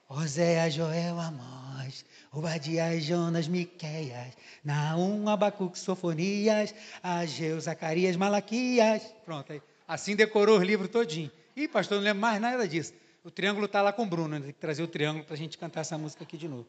[0.09, 4.33] Oséia, Joel, Amós, Obadias, Jonas, Miqueias,
[4.65, 9.01] Naum, Abacuque, Sofonias, Ageu, Zacarias, Malaquias.
[9.23, 9.61] Pronto, aí.
[9.87, 11.31] assim decorou o livro todinho.
[11.55, 12.93] Ih, pastor, não lembro mais nada disso.
[13.23, 14.39] O triângulo está lá com o Bruno, né?
[14.41, 16.67] tem que trazer o triângulo para a gente cantar essa música aqui de novo.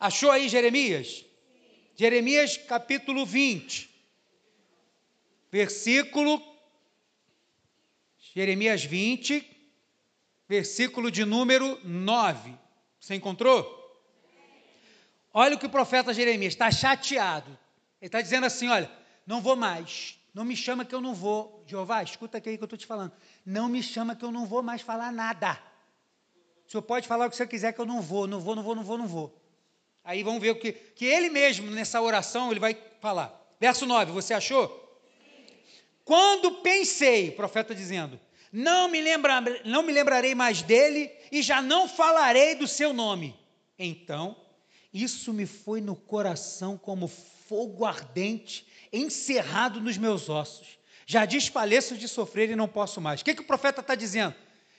[0.00, 1.24] Achou aí Jeremias?
[1.94, 3.94] Jeremias capítulo 20,
[5.56, 6.42] versículo.
[8.34, 9.42] Jeremias 20,
[10.46, 12.54] versículo de número 9.
[13.00, 13.56] Você encontrou?
[15.32, 17.50] Olha o que o profeta Jeremias está chateado.
[18.00, 18.90] Ele está dizendo assim: olha,
[19.26, 20.18] não vou mais.
[20.34, 21.64] Não me chama que eu não vou.
[21.66, 23.12] Jeová, escuta aqui que eu estou te falando.
[23.44, 25.58] Não me chama que eu não vou mais falar nada.
[26.66, 28.62] O senhor pode falar o que você quiser que eu não vou, não vou, não
[28.62, 29.42] vou, não vou, não vou.
[30.04, 33.32] Aí vamos ver o que, que ele mesmo, nessa oração, ele vai falar.
[33.58, 34.85] Verso 9, você achou?
[36.06, 38.20] Quando pensei, profeta dizendo,
[38.52, 43.36] não me, lembra, não me lembrarei mais dele e já não falarei do seu nome.
[43.76, 44.36] Então,
[44.94, 50.78] isso me foi no coração como fogo ardente, encerrado nos meus ossos.
[51.06, 53.20] Já desfaleço de sofrer e não posso mais.
[53.20, 54.36] O que, que o profeta está dizendo?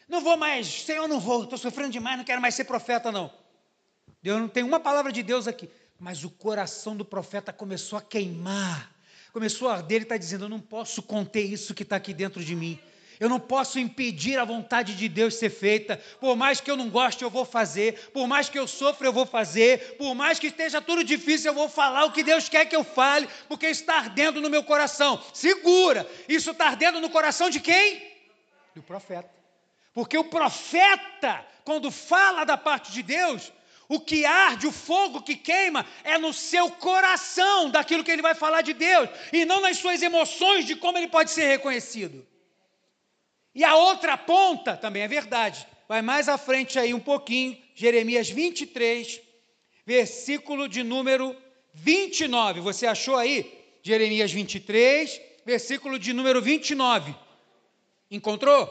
[0.08, 3.34] Não vou mais, Senhor, não vou, estou sofrendo demais, não quero mais ser profeta, não.
[4.24, 5.70] Deus não tem uma palavra de Deus aqui.
[6.00, 8.96] Mas o coração do profeta começou a queimar,
[9.38, 12.44] começou a arder, ele está dizendo: Eu não posso conter isso que está aqui dentro
[12.44, 12.80] de mim.
[13.20, 16.02] Eu não posso impedir a vontade de Deus ser feita.
[16.20, 18.10] Por mais que eu não goste, eu vou fazer.
[18.12, 19.96] Por mais que eu sofra, eu vou fazer.
[19.98, 22.84] Por mais que esteja tudo difícil, eu vou falar o que Deus quer que eu
[22.84, 25.22] fale, porque está ardendo no meu coração.
[25.34, 26.08] Segura!
[26.28, 28.02] Isso está ardendo no coração de quem?
[28.76, 29.30] Do profeta.
[29.94, 33.52] Porque o profeta, quando fala da parte de Deus,
[33.90, 38.36] o que arde, o fogo que queima, é no seu coração daquilo que ele vai
[38.36, 42.26] falar de Deus, e não nas suas emoções de como ele pode ser reconhecido.
[43.56, 45.66] E a outra ponta também é verdade.
[45.88, 49.22] Vai mais à frente aí um pouquinho, Jeremias 23,
[49.86, 51.36] versículo de número
[51.74, 52.60] 29.
[52.62, 53.52] Você achou aí?
[53.82, 57.16] Jeremias 23, versículo de número 29.
[58.12, 58.70] Encontrou?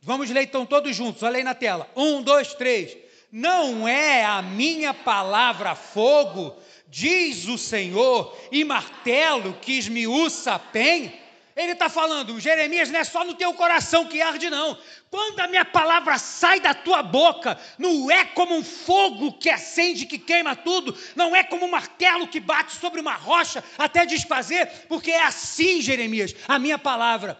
[0.00, 1.90] Vamos ler então todos juntos, olha aí na tela.
[1.96, 3.03] Um, dois, três.
[3.36, 6.56] Não é a minha palavra fogo,
[6.86, 11.12] diz o Senhor, e martelo que esmiuça a penha?
[11.56, 14.78] Ele está falando, Jeremias, não é só no teu coração que arde, não.
[15.10, 20.06] Quando a minha palavra sai da tua boca, não é como um fogo que acende,
[20.06, 24.86] que queima tudo, não é como um martelo que bate sobre uma rocha até desfazer,
[24.88, 27.36] porque é assim, Jeremias, a minha palavra.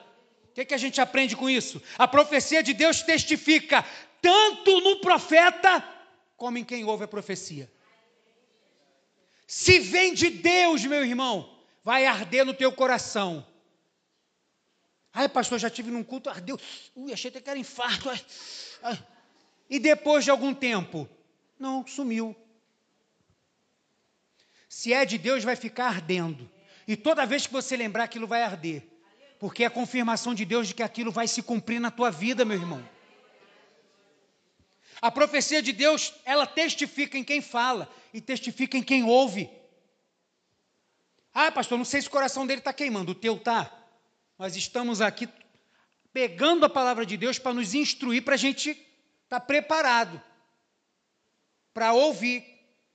[0.51, 1.83] O que, que a gente aprende com isso?
[1.99, 3.85] A profecia de Deus testifica
[4.25, 5.73] tanto no profeta
[6.37, 7.71] como em quem ouve a profecia.
[9.47, 11.35] Se vem de Deus, meu irmão,
[11.85, 13.47] vai arder no teu coração
[15.17, 16.59] Ai, pastor, já tive num culto, ardeu.
[16.97, 18.11] Ui, achei até que era infarto.
[18.11, 18.21] Ai,
[18.83, 19.07] ai.
[19.71, 21.09] E depois de algum tempo,
[21.57, 22.35] não, sumiu.
[24.69, 26.51] Se é de Deus, vai ficar ardendo.
[26.87, 28.83] E toda vez que você lembrar, aquilo vai arder.
[29.39, 32.45] Porque é a confirmação de Deus de que aquilo vai se cumprir na tua vida,
[32.45, 32.85] meu irmão.
[35.05, 39.51] A profecia de Deus, ela testifica em quem fala e testifica em quem ouve.
[41.35, 43.71] Ah, pastor, não sei se o coração dele está queimando, o teu está.
[44.39, 45.29] Nós estamos aqui
[46.11, 50.23] pegando a palavra de Deus para nos instruir, para a gente estar tá preparado
[51.75, 52.43] para ouvir.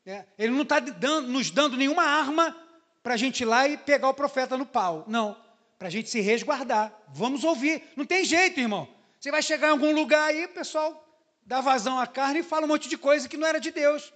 [0.03, 0.25] Né?
[0.35, 2.57] Ele não está nos dando nenhuma arma
[3.03, 5.05] para a gente ir lá e pegar o profeta no pau.
[5.07, 5.37] Não.
[5.77, 6.91] para a gente se resguardar.
[7.09, 7.83] Vamos ouvir.
[7.95, 8.87] Não tem jeito, irmão.
[9.19, 11.05] Você vai chegar em algum lugar aí, pessoal
[11.49, 14.13] dá vazão à carne e fala um monte de coisa que não era de Deus.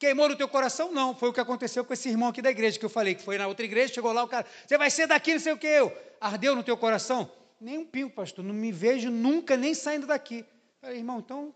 [0.00, 0.90] Queimou no teu coração?
[0.90, 1.14] Não.
[1.14, 3.38] Foi o que aconteceu com esse irmão aqui da igreja que eu falei, que foi
[3.38, 5.68] na outra igreja, chegou lá, o cara, você vai ser daqui, não sei o que
[5.68, 5.96] eu.
[6.20, 7.30] Ardeu no teu coração?
[7.60, 8.44] Nem um pingo, pastor.
[8.44, 10.44] Não me vejo nunca nem saindo daqui.
[10.80, 11.54] falei, irmão, então,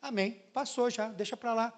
[0.00, 0.42] amém.
[0.54, 1.72] Passou já, deixa para lá.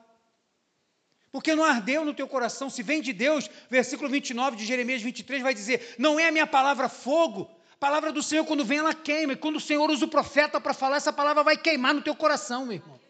[1.32, 5.42] Porque não ardeu no teu coração, se vem de Deus, versículo 29 de Jeremias 23
[5.42, 7.50] vai dizer: Não é a minha palavra fogo,
[7.80, 9.32] palavra do Senhor, quando vem, ela queima.
[9.32, 12.14] E quando o Senhor usa o profeta para falar, essa palavra vai queimar no teu
[12.14, 13.00] coração, meu irmão.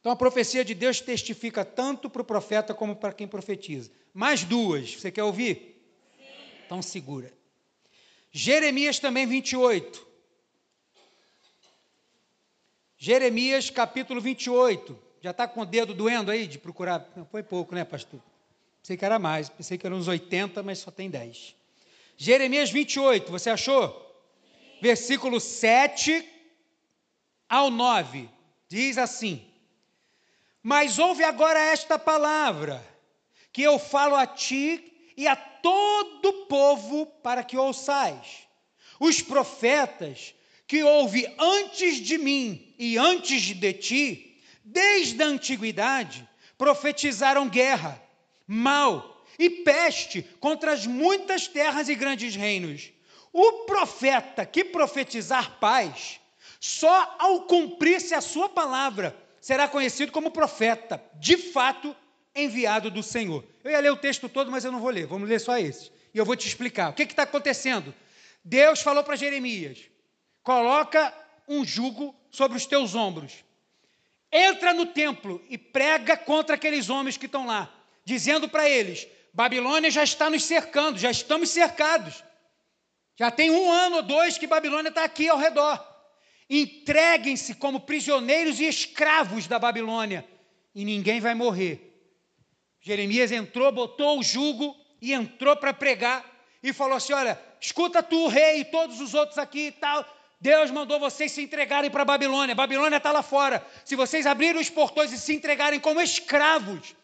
[0.00, 3.90] Então a profecia de Deus testifica tanto para o profeta como para quem profetiza.
[4.14, 5.78] Mais duas, você quer ouvir?
[6.16, 6.24] Sim.
[6.64, 7.30] Então segura.
[8.32, 10.08] Jeremias também 28.
[12.96, 14.98] Jeremias capítulo 28.
[15.20, 17.06] Já está com o dedo doendo aí de procurar?
[17.14, 18.20] Não, foi pouco, né, pastor?
[18.80, 21.59] Pensei que era mais, pensei que eram uns 80, mas só tem 10.
[22.22, 23.98] Jeremias 28, você achou?
[24.82, 26.22] Versículo 7
[27.48, 28.28] ao 9,
[28.68, 29.42] diz assim:
[30.62, 32.86] Mas ouve agora esta palavra,
[33.50, 38.46] que eu falo a ti e a todo o povo para que ouçais.
[39.00, 40.34] Os profetas
[40.66, 47.98] que houve antes de mim e antes de ti, desde a antiguidade, profetizaram guerra,
[48.46, 52.92] mal e peste contra as muitas terras e grandes reinos.
[53.32, 56.20] O profeta que profetizar paz,
[56.60, 61.96] só ao cumprir-se a sua palavra, será conhecido como profeta, de fato
[62.34, 63.42] enviado do Senhor.
[63.64, 65.90] Eu ia ler o texto todo, mas eu não vou ler, vamos ler só esse.
[66.12, 66.90] E eu vou te explicar.
[66.90, 67.94] O que está acontecendo?
[68.44, 69.78] Deus falou para Jeremias:
[70.42, 71.14] coloca
[71.48, 73.42] um jugo sobre os teus ombros.
[74.30, 77.72] Entra no templo e prega contra aqueles homens que estão lá,
[78.04, 82.22] dizendo para eles: Babilônia já está nos cercando, já estamos cercados.
[83.16, 85.86] Já tem um ano ou dois que Babilônia está aqui ao redor.
[86.48, 90.26] Entreguem-se como prisioneiros e escravos da Babilônia,
[90.74, 91.90] e ninguém vai morrer.
[92.80, 96.24] Jeremias entrou, botou o jugo e entrou para pregar
[96.62, 100.04] e falou assim: Olha, escuta tu, rei, e todos os outros aqui e tal.
[100.40, 102.54] Deus mandou vocês se entregarem para a Babilônia.
[102.54, 103.64] Babilônia está lá fora.
[103.84, 106.96] Se vocês abrirem os portões e se entregarem como escravos,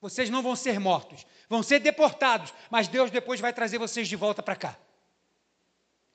[0.00, 4.14] vocês não vão ser mortos vão ser deportados, mas Deus depois vai trazer vocês de
[4.14, 4.78] volta para cá.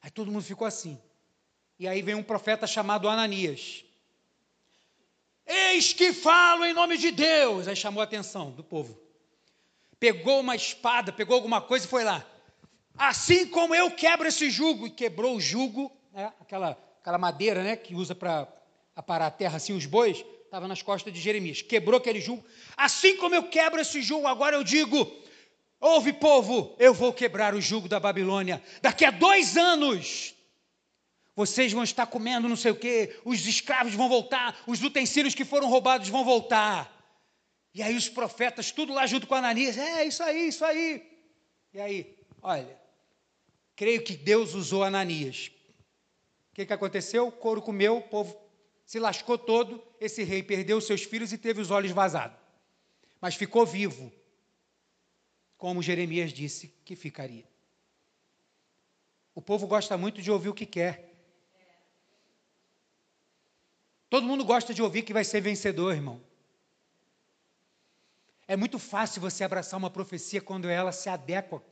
[0.01, 0.97] Aí todo mundo ficou assim.
[1.77, 3.83] E aí vem um profeta chamado Ananias.
[5.45, 7.67] Eis que falo em nome de Deus.
[7.67, 8.97] Aí chamou a atenção do povo.
[9.99, 12.25] Pegou uma espada, pegou alguma coisa e foi lá.
[12.97, 17.75] Assim como eu quebro esse jugo, e quebrou o jugo, né, aquela, aquela madeira né,
[17.75, 18.47] que usa para
[18.95, 20.23] aparar a terra assim, os bois,
[20.55, 21.61] estava nas costas de Jeremias.
[21.61, 22.43] Quebrou aquele jugo.
[22.77, 25.11] Assim como eu quebro esse jugo, agora eu digo:
[25.81, 28.63] Ouve, povo, eu vou quebrar o jugo da Babilônia.
[28.81, 30.33] Daqui a dois anos,
[31.35, 35.43] vocês vão estar comendo não sei o quê, os escravos vão voltar, os utensílios que
[35.43, 36.89] foram roubados vão voltar.
[37.73, 41.05] E aí os profetas, tudo lá junto com Ananias, é isso aí, isso aí.
[41.73, 42.79] E aí, olha,
[43.75, 45.51] creio que Deus usou Ananias.
[46.51, 47.27] O que, que aconteceu?
[47.27, 48.44] O couro comeu, o povo
[48.85, 52.37] se lascou todo, esse rei perdeu seus filhos e teve os olhos vazados.
[53.19, 54.11] Mas ficou vivo
[55.57, 57.47] como Jeremias disse que ficaria.
[59.33, 61.13] O povo gosta muito de ouvir o que quer.
[64.09, 66.21] Todo mundo gosta de ouvir que vai ser vencedor, irmão.
[68.47, 71.63] É muito fácil você abraçar uma profecia quando ela se adequa.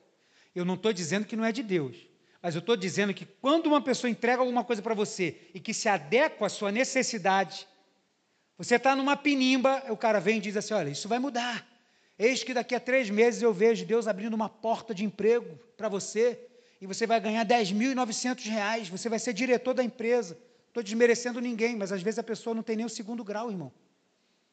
[0.55, 1.95] Eu não estou dizendo que não é de Deus,
[2.43, 5.73] mas eu estou dizendo que quando uma pessoa entrega alguma coisa para você e que
[5.73, 7.65] se adequa à sua necessidade,
[8.57, 11.65] você está numa pinimba, o cara vem e diz assim: olha, isso vai mudar.
[12.19, 15.87] Eis que daqui a três meses eu vejo Deus abrindo uma porta de emprego para
[15.87, 16.37] você
[16.81, 20.37] e você vai ganhar 10.900 reais, você vai ser diretor da empresa.
[20.67, 23.71] Estou desmerecendo ninguém, mas às vezes a pessoa não tem nem o segundo grau, irmão.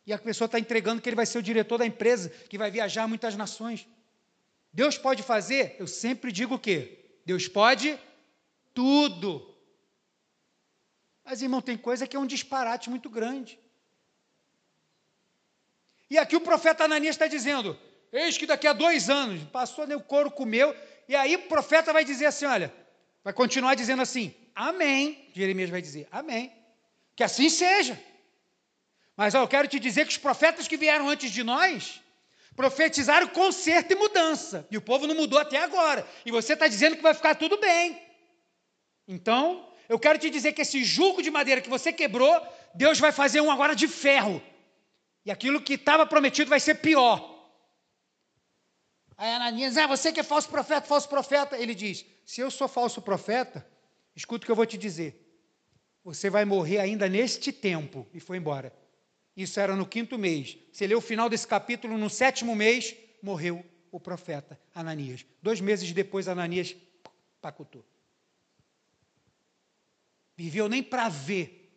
[0.07, 2.71] E a pessoa está entregando que ele vai ser o diretor da empresa, que vai
[2.71, 3.89] viajar muitas nações.
[4.73, 5.75] Deus pode fazer?
[5.81, 7.00] Eu sempre digo o quê?
[7.25, 7.99] Deus pode
[8.75, 9.47] tudo.
[11.25, 13.59] Mas, irmão, tem coisa que é um disparate muito grande.
[16.09, 17.79] E aqui o profeta Ananias está dizendo:
[18.13, 20.75] Eis que daqui a dois anos, passou, né, o couro comeu,
[21.09, 22.75] e aí o profeta vai dizer assim: olha,
[23.23, 25.31] vai continuar dizendo assim: Amém.
[25.33, 26.53] Jeremias vai dizer: Amém.
[27.15, 28.01] Que assim seja.
[29.17, 32.01] Mas ó, eu quero te dizer que os profetas que vieram antes de nós
[32.61, 34.67] profetizaram conserto e mudança.
[34.71, 36.07] E o povo não mudou até agora.
[36.27, 37.99] E você está dizendo que vai ficar tudo bem.
[39.09, 42.35] Então, eu quero te dizer que esse jugo de madeira que você quebrou,
[42.75, 44.43] Deus vai fazer um agora de ferro.
[45.25, 47.19] E aquilo que estava prometido vai ser pior.
[49.17, 51.57] Aí Ananias, ah, você que é falso profeta, falso profeta.
[51.57, 53.67] Ele diz: se eu sou falso profeta,
[54.15, 55.11] escuta o que eu vou te dizer.
[56.05, 58.07] Você vai morrer ainda neste tempo.
[58.13, 58.71] E foi embora.
[59.43, 60.59] Isso era no quinto mês.
[60.71, 65.25] Você lê o final desse capítulo, no sétimo mês, morreu o profeta Ananias.
[65.41, 66.77] Dois meses depois, Ananias
[67.41, 67.83] pacutou.
[70.37, 71.73] Viveu nem para ver.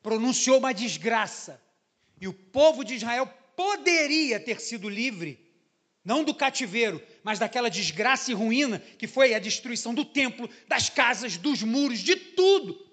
[0.00, 1.60] Pronunciou uma desgraça.
[2.20, 5.52] E o povo de Israel poderia ter sido livre,
[6.04, 10.88] não do cativeiro, mas daquela desgraça e ruína que foi a destruição do templo, das
[10.88, 12.85] casas, dos muros, de tudo.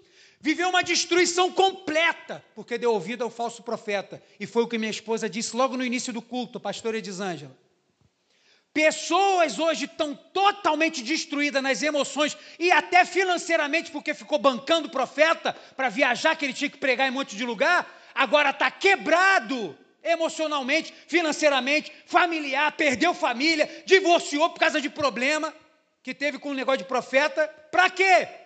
[0.44, 4.22] Viveu uma destruição completa, porque deu ouvido ao falso profeta.
[4.38, 7.56] E foi o que minha esposa disse logo no início do culto, pastora Edisângela.
[8.74, 15.56] Pessoas hoje estão totalmente destruídas nas emoções e até financeiramente, porque ficou bancando o profeta
[15.78, 19.78] para viajar, que ele tinha que pregar em um monte de lugar, agora está quebrado
[20.04, 25.54] emocionalmente, financeiramente, familiar, perdeu família, divorciou por causa de problema
[26.04, 27.48] que teve com o negócio de profeta.
[27.72, 28.43] Para quê?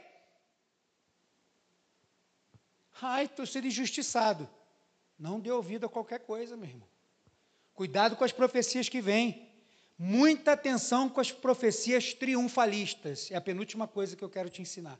[3.02, 4.50] Ai, estou sendo injustiçado.
[5.18, 6.88] Não dê ouvido a qualquer coisa, meu irmão.
[7.74, 9.48] Cuidado com as profecias que vêm.
[9.98, 13.32] Muita atenção com as profecias triunfalistas.
[13.32, 15.00] É a penúltima coisa que eu quero te ensinar.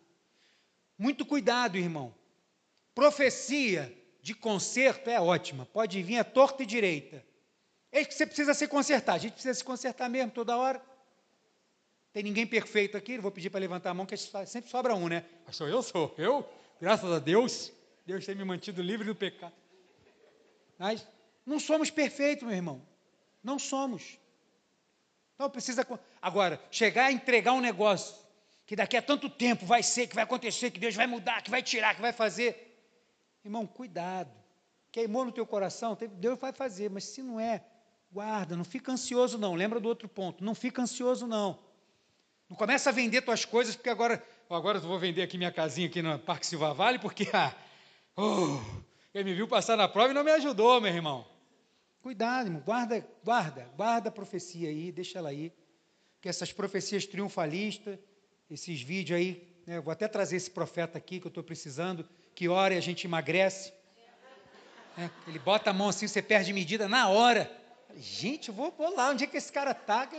[0.98, 2.14] Muito cuidado, irmão.
[2.96, 7.24] Profecia de conserto é ótima, pode vir a torta e direita.
[7.92, 10.82] É que você precisa se consertar, a gente precisa se consertar mesmo toda hora.
[12.12, 15.24] Tem ninguém perfeito aqui, vou pedir para levantar a mão, que sempre sobra um, né?
[15.52, 16.44] Sou eu, sou eu,
[16.82, 17.72] graças a Deus,
[18.08, 19.54] Deus tem me mantido livre do pecado.
[20.80, 21.06] Mas
[21.46, 22.82] não somos perfeitos, meu irmão,
[23.44, 24.18] não somos.
[25.36, 25.86] Então precisa.
[26.22, 28.16] Agora, chegar a entregar um negócio
[28.66, 31.52] que daqui a tanto tempo vai ser, que vai acontecer, que Deus vai mudar, que
[31.52, 32.80] vai tirar, que vai fazer.
[33.44, 34.32] Irmão, cuidado.
[34.90, 37.62] Queimou no teu coração, Deus vai fazer, mas se não é,
[38.10, 39.54] guarda, não fica ansioso não.
[39.54, 41.60] Lembra do outro ponto, não fica ansioso não.
[42.50, 45.88] Não começa a vender tuas coisas, porque agora, agora eu vou vender aqui minha casinha
[45.88, 47.54] aqui no Parque Silva Vale, porque ah,
[48.18, 48.60] oh,
[49.14, 51.26] ele me viu passar na prova e não me ajudou, meu irmão.
[52.02, 55.54] Cuidado, irmão, guarda, guarda, guarda a profecia aí, deixa ela aí.
[56.22, 57.98] Que essas profecias triunfalistas,
[58.50, 62.48] esses vídeos aí, né, vou até trazer esse profeta aqui que eu estou precisando, que
[62.48, 63.74] hora e a gente emagrece.
[64.98, 67.52] É, ele bota a mão assim, você perde medida na hora.
[67.96, 70.10] Gente, vou, vou lá, onde é que esse cara está?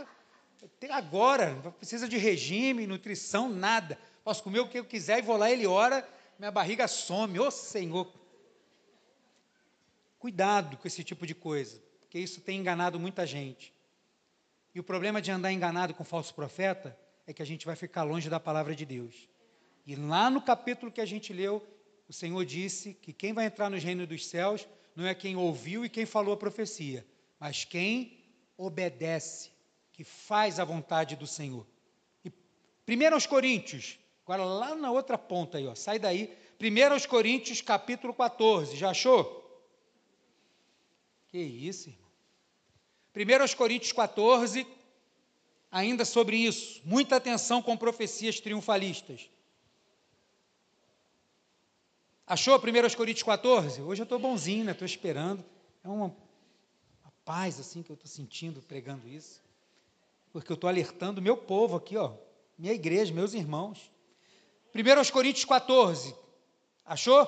[0.91, 3.97] Agora, não precisa de regime, nutrição, nada.
[4.23, 6.07] Posso comer o que eu quiser e vou lá, ele ora,
[6.39, 7.37] minha barriga some.
[7.37, 8.11] Ô oh, Senhor!
[10.17, 13.73] Cuidado com esse tipo de coisa, porque isso tem enganado muita gente.
[14.73, 18.03] E o problema de andar enganado com falso profeta é que a gente vai ficar
[18.03, 19.27] longe da palavra de Deus.
[19.85, 21.65] E lá no capítulo que a gente leu,
[22.07, 25.85] o Senhor disse que quem vai entrar no reino dos céus não é quem ouviu
[25.85, 27.05] e quem falou a profecia,
[27.39, 28.17] mas quem
[28.57, 29.51] obedece,
[29.91, 31.65] que faz a vontade do Senhor.
[32.23, 32.31] E
[32.87, 33.97] 1 aos Coríntios,
[34.29, 36.31] agora lá na outra ponta aí, ó, sai daí.
[36.61, 39.43] 1 aos Coríntios, capítulo 14, já achou?
[41.29, 42.09] Que isso, irmão.
[43.15, 44.67] 1 aos Coríntios 14,
[45.71, 49.27] ainda sobre isso, muita atenção com profecias triunfalistas.
[52.27, 53.81] Achou 1 Coríntios 14?
[53.81, 54.73] Hoje eu estou bonzinho, né?
[54.73, 55.43] Estou esperando.
[55.83, 59.41] É uma, uma, paz assim que eu estou sentindo pregando isso.
[60.31, 62.13] Porque eu estou alertando meu povo aqui, ó,
[62.55, 63.89] minha igreja, meus irmãos.
[64.73, 66.15] 1 Coríntios 14.
[66.85, 67.27] Achou?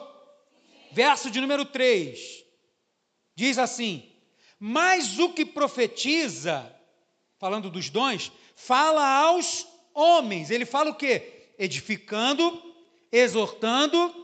[0.91, 2.43] Verso de número 3.
[3.35, 4.11] Diz assim:
[4.59, 6.73] Mas o que profetiza,
[7.37, 10.51] falando dos dons, fala aos homens.
[10.51, 11.53] Ele fala o quê?
[11.57, 12.61] Edificando,
[13.11, 14.21] exortando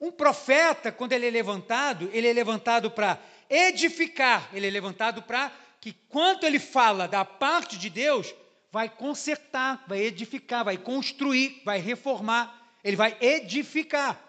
[0.00, 3.20] um profeta, quando ele é levantado, ele é levantado para
[3.50, 8.32] edificar, ele é levantado para que, quanto ele fala da parte de Deus,
[8.70, 14.20] vai consertar, vai edificar, vai construir, vai reformar, ele vai edificar.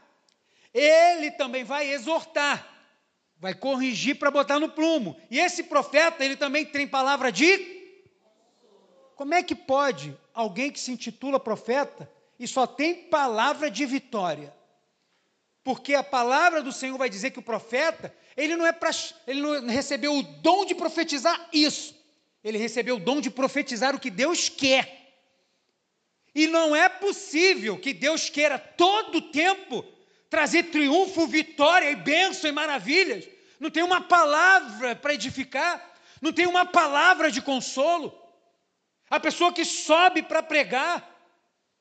[0.74, 2.68] Ele também vai exortar,
[3.38, 5.20] vai corrigir para botar no plumo.
[5.30, 7.78] E esse profeta, ele também tem palavra de.
[9.16, 12.10] Como é que pode alguém que se intitula profeta
[12.40, 14.56] e só tem palavra de vitória?
[15.64, 18.92] Porque a palavra do Senhor vai dizer que o profeta, ele não é para
[19.28, 21.99] ele não recebeu o dom de profetizar isso.
[22.44, 24.98] Ele recebeu o dom de profetizar o que Deus quer.
[26.34, 29.84] E não é possível que Deus queira todo o tempo
[30.30, 33.28] trazer triunfo, vitória e bênção e maravilhas.
[33.60, 38.18] Não tem uma palavra para edificar, não tem uma palavra de consolo.
[39.10, 41.10] A pessoa que sobe para pregar,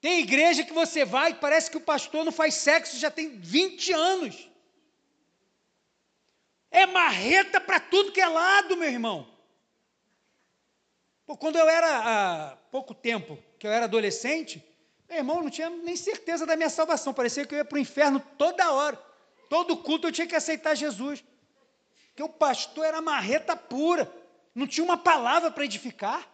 [0.01, 3.93] tem igreja que você vai parece que o pastor não faz sexo já tem 20
[3.93, 4.49] anos.
[6.71, 9.38] É marreta para tudo que é lado, meu irmão.
[11.37, 14.65] Quando eu era há pouco tempo, que eu era adolescente,
[15.09, 17.13] meu irmão não tinha nem certeza da minha salvação.
[17.13, 18.97] Parecia que eu ia para o inferno toda hora.
[19.49, 21.25] Todo culto eu tinha que aceitar Jesus.
[22.09, 24.11] Porque o pastor era marreta pura.
[24.55, 26.29] Não tinha uma palavra para edificar.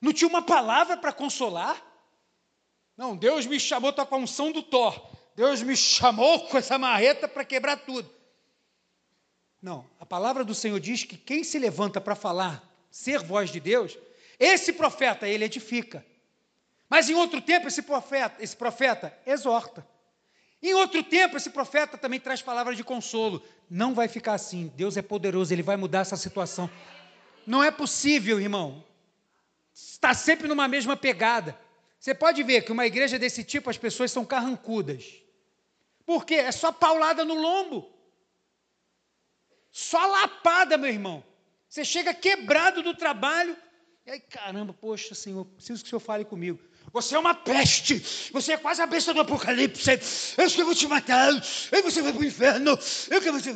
[0.00, 1.80] Não tinha uma palavra para consolar.
[2.96, 5.10] Não, Deus me chamou, está com a unção do Thor.
[5.34, 8.10] Deus me chamou com essa marreta para quebrar tudo.
[9.60, 13.60] Não, a palavra do Senhor diz que quem se levanta para falar, ser voz de
[13.60, 13.96] Deus,
[14.38, 16.04] esse profeta, ele edifica.
[16.88, 19.86] Mas em outro tempo, esse profeta, esse profeta exorta.
[20.62, 23.42] Em outro tempo, esse profeta também traz palavras de consolo.
[23.68, 24.72] Não vai ficar assim.
[24.76, 26.70] Deus é poderoso, ele vai mudar essa situação.
[27.46, 28.84] Não é possível, irmão.
[29.74, 31.58] Está sempre numa mesma pegada.
[31.98, 35.14] Você pode ver que uma igreja desse tipo, as pessoas são carrancudas.
[36.04, 36.34] Por quê?
[36.34, 37.90] É só paulada no lombo.
[39.70, 41.24] Só lapada, meu irmão.
[41.68, 43.56] Você chega quebrado do trabalho.
[44.04, 46.58] E aí, caramba, poxa, Senhor, preciso que o Senhor fale comigo.
[46.92, 48.30] Você é uma peste.
[48.32, 49.90] Você é quase a besta do Apocalipse.
[50.36, 51.30] Eu que vou te matar.
[51.70, 52.78] E você vai para o inferno.
[53.08, 53.50] Eu que vou te...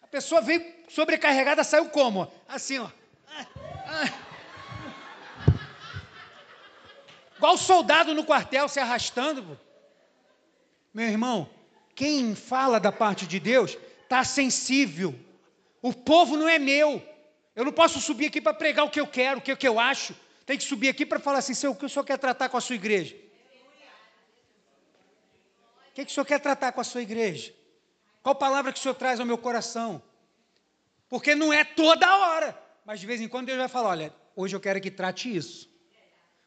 [0.00, 2.32] A pessoa veio sobrecarregada, saiu como?
[2.48, 2.90] Assim, ó.
[3.28, 3.46] Ah,
[3.86, 4.32] ah.
[7.36, 9.58] Igual soldado no quartel se arrastando.
[10.94, 11.50] Meu irmão,
[11.94, 15.14] quem fala da parte de Deus está sensível.
[15.82, 17.11] O povo não é meu.
[17.54, 20.14] Eu não posso subir aqui para pregar o que eu quero, o que, eu acho.
[20.46, 22.60] Tem que subir aqui para falar assim, o que o Senhor quer tratar com a
[22.60, 23.14] sua igreja?
[25.90, 27.54] O que, que o Senhor quer tratar com a sua igreja?
[28.22, 30.02] Qual palavra que o Senhor traz ao meu coração?
[31.08, 32.58] Porque não é toda hora.
[32.86, 35.70] Mas de vez em quando Deus vai falar: olha, hoje eu quero que trate isso.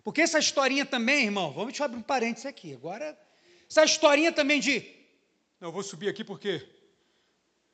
[0.03, 2.73] Porque essa historinha também, irmão, vamos te abrir um parênteses aqui.
[2.73, 3.17] Agora,
[3.69, 4.79] essa historinha também de.
[5.59, 6.67] Não, eu vou subir aqui porque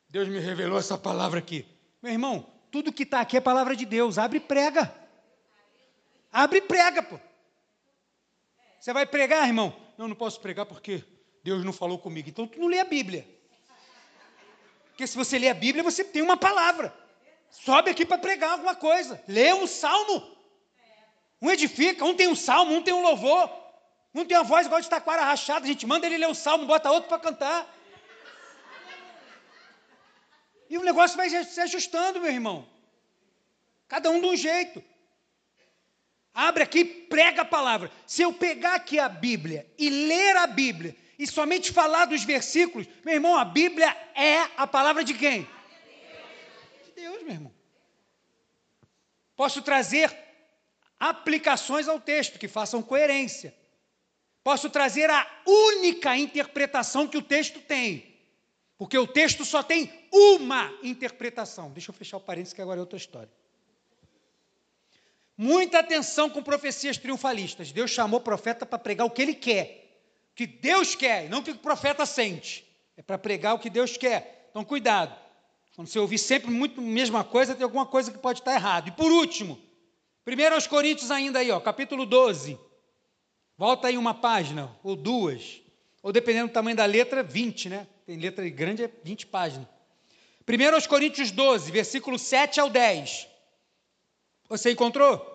[0.09, 1.65] Deus me revelou essa palavra aqui.
[2.01, 4.17] Meu irmão, tudo que está aqui é palavra de Deus.
[4.17, 4.93] Abre e prega.
[6.32, 7.19] Abre e prega, pô.
[8.80, 9.76] Você vai pregar, irmão?
[9.97, 11.03] Não, não posso pregar porque
[11.43, 12.30] Deus não falou comigo.
[12.30, 13.28] Então tu não lê a Bíblia.
[14.89, 16.93] Porque se você lê a Bíblia, você tem uma palavra.
[17.49, 19.22] Sobe aqui para pregar alguma coisa.
[19.28, 20.36] Lê um salmo.
[21.41, 23.49] Um edifica, um tem um salmo, um tem um louvor.
[24.13, 26.65] Um tem uma voz igual de taquara rachada, a gente manda ele ler o salmo,
[26.65, 27.67] bota outro para cantar.
[30.72, 32.65] E o negócio vai se ajustando, meu irmão.
[33.89, 34.82] Cada um de um jeito.
[36.34, 37.91] Abre aqui, prega a palavra.
[38.07, 42.88] Se eu pegar aqui a Bíblia e ler a Bíblia e somente falar dos versículos,
[43.03, 45.45] meu irmão, a Bíblia é a palavra de quem?
[46.86, 47.53] De Deus, meu irmão.
[49.36, 50.17] Posso trazer
[50.97, 53.53] aplicações ao texto que façam coerência.
[54.41, 58.11] Posso trazer a única interpretação que o texto tem.
[58.82, 61.69] Porque o texto só tem uma interpretação.
[61.69, 63.32] Deixa eu fechar o parênteses que agora é outra história.
[65.38, 67.71] Muita atenção com profecias triunfalistas.
[67.71, 70.01] Deus chamou o profeta para pregar o que ele quer.
[70.32, 72.65] O que Deus quer, não o que o profeta sente.
[72.97, 74.47] É para pregar o que Deus quer.
[74.49, 75.15] Então, cuidado.
[75.75, 78.88] Quando você ouvir sempre muito a mesma coisa, tem alguma coisa que pode estar errado.
[78.88, 79.61] E por último,
[80.25, 82.57] Primeiro aos Coríntios ainda aí, ó, capítulo 12.
[83.55, 85.61] Volta aí uma página, ou duas.
[86.01, 87.88] Ou dependendo do tamanho da letra, 20, né?
[88.06, 89.68] Tem letra grande, é 20 páginas.
[90.45, 93.28] Primeiro aos Coríntios 12, versículo 7 ao 10.
[94.49, 95.28] Você encontrou?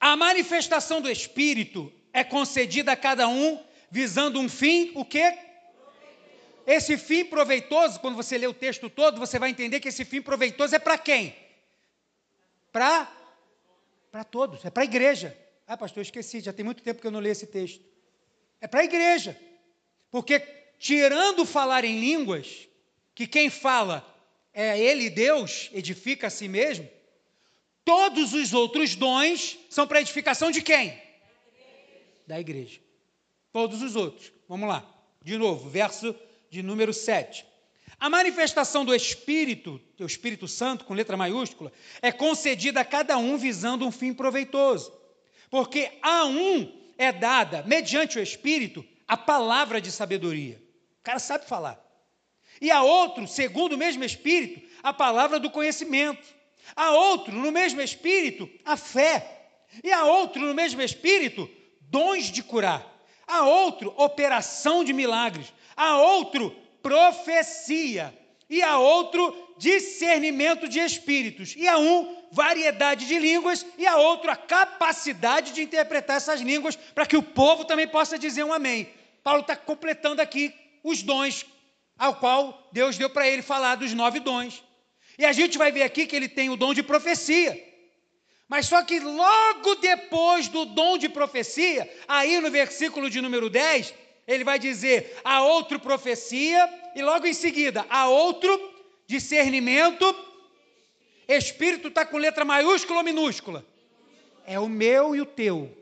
[0.00, 5.36] A manifestação do Espírito é concedida a cada um visando um fim, o quê?
[6.66, 10.22] Esse fim proveitoso, quando você lê o texto todo, você vai entender que esse fim
[10.22, 11.36] proveitoso é para quem?
[12.72, 13.18] para
[14.10, 15.36] para todos, é para a igreja.
[15.66, 17.82] Ah, pastor, eu esqueci, já tem muito tempo que eu não leio esse texto.
[18.60, 19.38] É para a igreja.
[20.10, 20.38] Porque
[20.82, 22.68] tirando falar em línguas,
[23.14, 24.04] que quem fala
[24.52, 26.90] é ele, Deus, edifica a si mesmo,
[27.84, 31.00] todos os outros dons são para edificação de quem?
[32.26, 32.80] Da igreja.
[33.52, 34.32] Todos os outros.
[34.48, 34.84] Vamos lá.
[35.22, 36.16] De novo, verso
[36.50, 37.46] de número 7.
[38.00, 43.38] A manifestação do Espírito, o Espírito Santo, com letra maiúscula, é concedida a cada um
[43.38, 44.92] visando um fim proveitoso.
[45.48, 50.60] Porque a um é dada, mediante o Espírito, a palavra de sabedoria.
[51.02, 51.84] O cara sabe falar.
[52.60, 56.22] E a outro, segundo o mesmo Espírito, a palavra do conhecimento.
[56.76, 59.48] A outro, no mesmo Espírito, a fé.
[59.82, 61.50] E a outro, no mesmo Espírito,
[61.80, 62.86] dons de curar.
[63.26, 65.52] A outro, operação de milagres.
[65.76, 68.16] A outro, profecia,
[68.48, 74.30] e a outro discernimento de espíritos, e a um variedade de línguas, e a outro
[74.30, 78.88] a capacidade de interpretar essas línguas, para que o povo também possa dizer um amém.
[79.24, 81.46] Paulo está completando aqui os dons,
[81.98, 84.62] ao qual Deus deu para ele falar dos nove dons.
[85.18, 87.72] E a gente vai ver aqui que ele tem o dom de profecia.
[88.48, 93.94] Mas só que logo depois do dom de profecia, aí no versículo de número 10,
[94.26, 98.72] ele vai dizer: a outro profecia, e logo em seguida, a outro
[99.06, 100.04] discernimento.
[101.26, 103.64] Espírito está com letra maiúscula ou minúscula?
[104.44, 105.74] É o meu e o teu.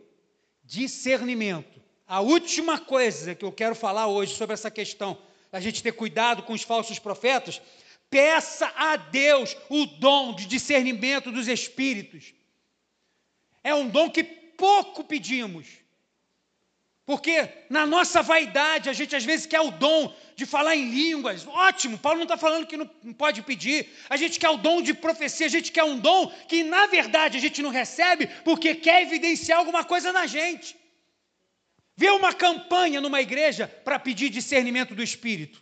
[0.62, 1.79] Discernimento.
[2.10, 5.16] A última coisa que eu quero falar hoje sobre essa questão
[5.52, 7.62] da gente ter cuidado com os falsos profetas,
[8.10, 12.34] peça a Deus o dom de discernimento dos espíritos.
[13.62, 15.68] É um dom que pouco pedimos.
[17.06, 21.46] Porque na nossa vaidade, a gente às vezes quer o dom de falar em línguas.
[21.46, 23.88] Ótimo, Paulo não está falando que não pode pedir.
[24.08, 27.38] A gente quer o dom de profecia, a gente quer um dom que, na verdade,
[27.38, 30.79] a gente não recebe porque quer evidenciar alguma coisa na gente.
[32.00, 35.60] Vê uma campanha numa igreja para pedir discernimento do Espírito.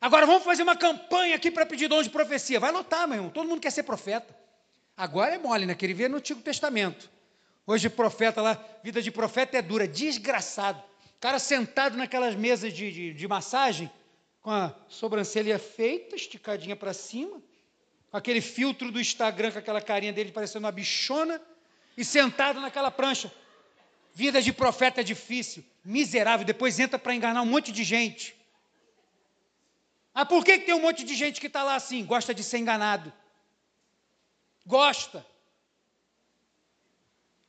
[0.00, 2.58] Agora vamos fazer uma campanha aqui para pedir dom de profecia.
[2.58, 3.30] Vai lotar, meu irmão.
[3.30, 4.36] Todo mundo quer ser profeta.
[4.96, 5.76] Agora é mole, né?
[5.76, 7.08] Queria ver no Antigo Testamento.
[7.64, 10.82] Hoje, profeta lá, vida de profeta é dura, desgraçado.
[11.20, 13.88] cara sentado naquelas mesas de, de, de massagem,
[14.40, 17.40] com a sobrancelha feita, esticadinha para cima,
[18.10, 21.40] com aquele filtro do Instagram, com aquela carinha dele parecendo uma bichona,
[21.96, 23.30] e sentado naquela prancha.
[24.14, 28.36] Vida de profeta é difícil, miserável, depois entra para enganar um monte de gente.
[30.14, 32.04] Ah, por que, que tem um monte de gente que está lá assim?
[32.04, 33.10] Gosta de ser enganado.
[34.66, 35.24] Gosta.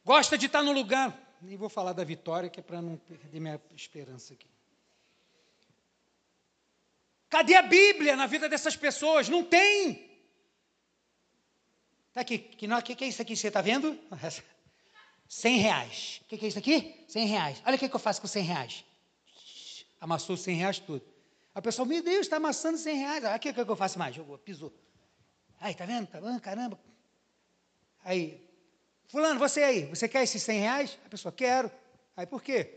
[0.05, 1.17] Gosta de estar no lugar.
[1.41, 4.47] Nem vou falar da vitória, que é para não perder minha esperança aqui.
[7.29, 9.27] Cadê a Bíblia na vida dessas pessoas?
[9.27, 10.09] Não tem.
[12.09, 12.49] Está aqui.
[12.53, 13.99] O que, que, é isso aqui você está vendo?
[15.33, 16.21] 100 reais.
[16.21, 17.03] O que, é isso aqui?
[17.07, 17.61] 100 reais.
[17.65, 18.85] Olha o que, eu faço com 100 reais.
[19.99, 21.03] Amassou 100 reais tudo.
[21.55, 23.25] A pessoa, meu Deus, está amassando 100 reais.
[23.25, 24.15] Aqui o que, que eu faço mais?
[24.15, 24.71] Jogou, pisou.
[25.59, 26.07] Aí, tá vendo?
[26.07, 26.39] Tá vendo?
[26.39, 26.79] Caramba.
[28.03, 28.39] Aí,
[29.07, 30.99] Fulano, você aí, você quer esses 100 reais?
[31.05, 31.71] A pessoa, quero.
[32.15, 32.69] Aí por quê?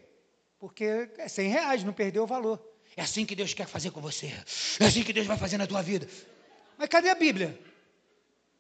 [0.59, 2.61] Porque é 100 reais, não perdeu o valor.
[2.97, 4.33] É assim que Deus quer fazer com você.
[4.81, 6.09] É assim que Deus vai fazer na tua vida.
[6.79, 7.59] Mas cadê a Bíblia?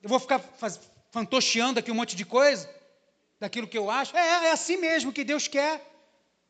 [0.02, 0.78] Eu vou ficar faz,
[1.10, 2.68] fantocheando aqui um monte de coisa,
[3.38, 4.16] daquilo que eu acho.
[4.16, 5.84] É, é assim mesmo que Deus quer.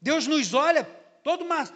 [0.01, 0.85] Deus nos olha,
[1.23, 1.69] todo uma.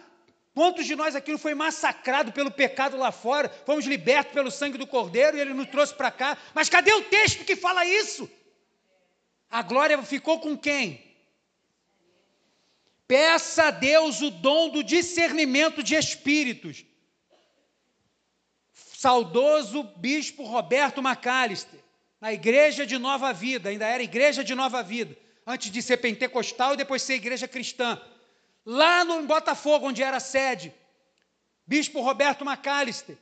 [0.53, 3.49] Quantos de nós aqui foi massacrado pelo pecado lá fora?
[3.65, 6.37] Fomos libertos pelo sangue do Cordeiro e ele nos trouxe para cá.
[6.53, 8.29] Mas cadê o texto que fala isso?
[9.49, 11.11] A glória ficou com quem?
[13.07, 16.85] Peça a Deus o dom do discernimento de espíritos.
[18.73, 21.79] Saudoso bispo Roberto Macalister,
[22.21, 26.75] na igreja de Nova Vida, ainda era igreja de Nova Vida, antes de ser pentecostal
[26.75, 27.99] e depois ser igreja cristã.
[28.63, 30.71] Lá no Botafogo, onde era a sede,
[31.65, 33.17] bispo Roberto Macalister,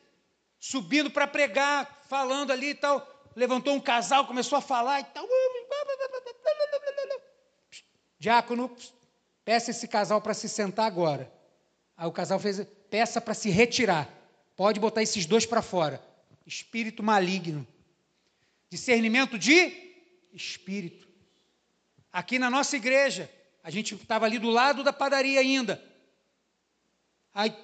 [0.60, 3.08] subindo para pregar, falando ali e tal,
[3.38, 5.26] levantou um casal, começou a falar e tal.
[8.20, 8.76] Diácono,
[9.46, 11.32] peça esse casal para se sentar agora.
[11.96, 14.10] Aí o casal fez, peça para se retirar.
[14.58, 16.04] Pode botar esses dois para fora.
[16.46, 17.66] Espírito maligno.
[18.70, 19.90] Discernimento de
[20.34, 21.08] espírito.
[22.12, 23.30] Aqui na nossa igreja,
[23.64, 25.84] a gente estava ali do lado da padaria ainda.
[27.34, 27.56] Aí,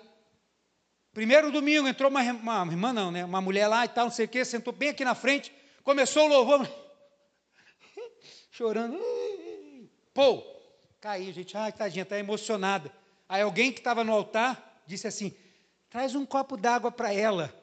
[1.14, 3.26] primeiro domingo, entrou uma, uma irmã, não, né?
[3.26, 5.52] Uma mulher lá e tal, não sei o quê, sentou bem aqui na frente,
[5.84, 6.69] começou o louvor,
[8.52, 8.99] chorando.
[10.14, 10.44] Pô,
[11.02, 11.57] caiu, gente.
[11.57, 12.91] Ai, tadinha, está emocionada.
[13.27, 15.36] Aí alguém que estava no altar disse assim:
[15.90, 17.53] traz um copo d'água para ela.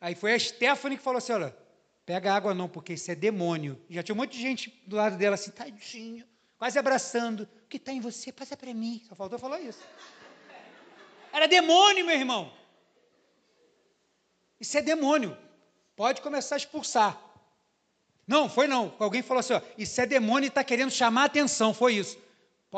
[0.00, 1.56] Aí foi a Stephanie que falou assim: olha,
[2.04, 3.80] pega água não, porque isso é demônio.
[3.88, 6.26] Já tinha um monte de gente do lado dela assim, tadinho,
[6.58, 7.42] quase abraçando.
[7.64, 8.32] O que está em você?
[8.32, 9.02] Passa para mim.
[9.08, 9.80] Só faltou falar isso.
[11.32, 12.52] Era demônio, meu irmão.
[14.60, 15.36] Isso é demônio.
[15.96, 17.20] Pode começar a expulsar.
[18.26, 18.94] Não, foi não.
[18.98, 21.74] Alguém falou assim: ó, isso é demônio e está querendo chamar a atenção.
[21.74, 22.18] Foi isso.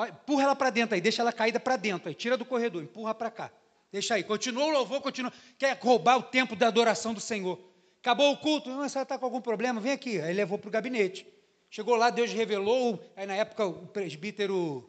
[0.08, 3.14] Empurra ela para dentro aí, deixa ela caída para dentro aí, tira do corredor, empurra
[3.14, 3.50] para cá.
[3.92, 5.32] Deixa aí, continua o louvor, continua.
[5.56, 7.60] Quer roubar o tempo da adoração do Senhor.
[8.04, 10.20] Acabou o culto, não, a senhora está com algum problema, vem aqui.
[10.20, 11.26] Aí levou para o gabinete.
[11.70, 14.86] Chegou lá, Deus revelou, aí na época o presbítero,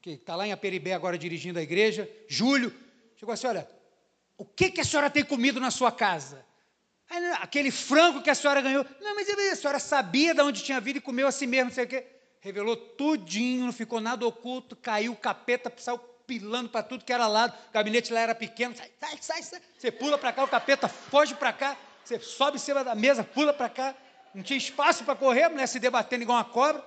[0.00, 2.74] que está lá em Aperibé agora dirigindo a igreja, Júlio,
[3.16, 3.68] chegou assim: olha,
[4.38, 6.42] o que, que a senhora tem comido na sua casa?
[7.10, 8.86] Aí, aquele frango que a senhora ganhou.
[8.98, 11.84] Não, mas a senhora sabia de onde tinha vindo e comeu assim mesmo, não sei
[11.84, 12.06] o quê.
[12.40, 17.26] Revelou tudinho, não ficou nada oculto, caiu o capeta, saiu pilando para tudo que era
[17.26, 17.54] lado.
[17.68, 18.74] O gabinete lá era pequeno.
[18.74, 19.42] Sai, sai, sai.
[19.42, 19.60] sai.
[19.76, 21.76] Você pula para cá, o capeta foge para cá.
[22.06, 23.92] Você sobe em cima da mesa, pula para cá.
[24.32, 26.84] Não tinha espaço para correr, a mulher se debatendo igual uma cobra.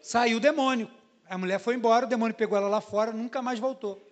[0.00, 0.90] Saiu o demônio.
[1.28, 4.04] A mulher foi embora, o demônio pegou ela lá fora, nunca mais voltou.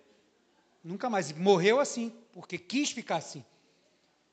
[0.81, 1.33] Nunca mais.
[1.33, 3.43] Morreu assim, porque quis ficar assim.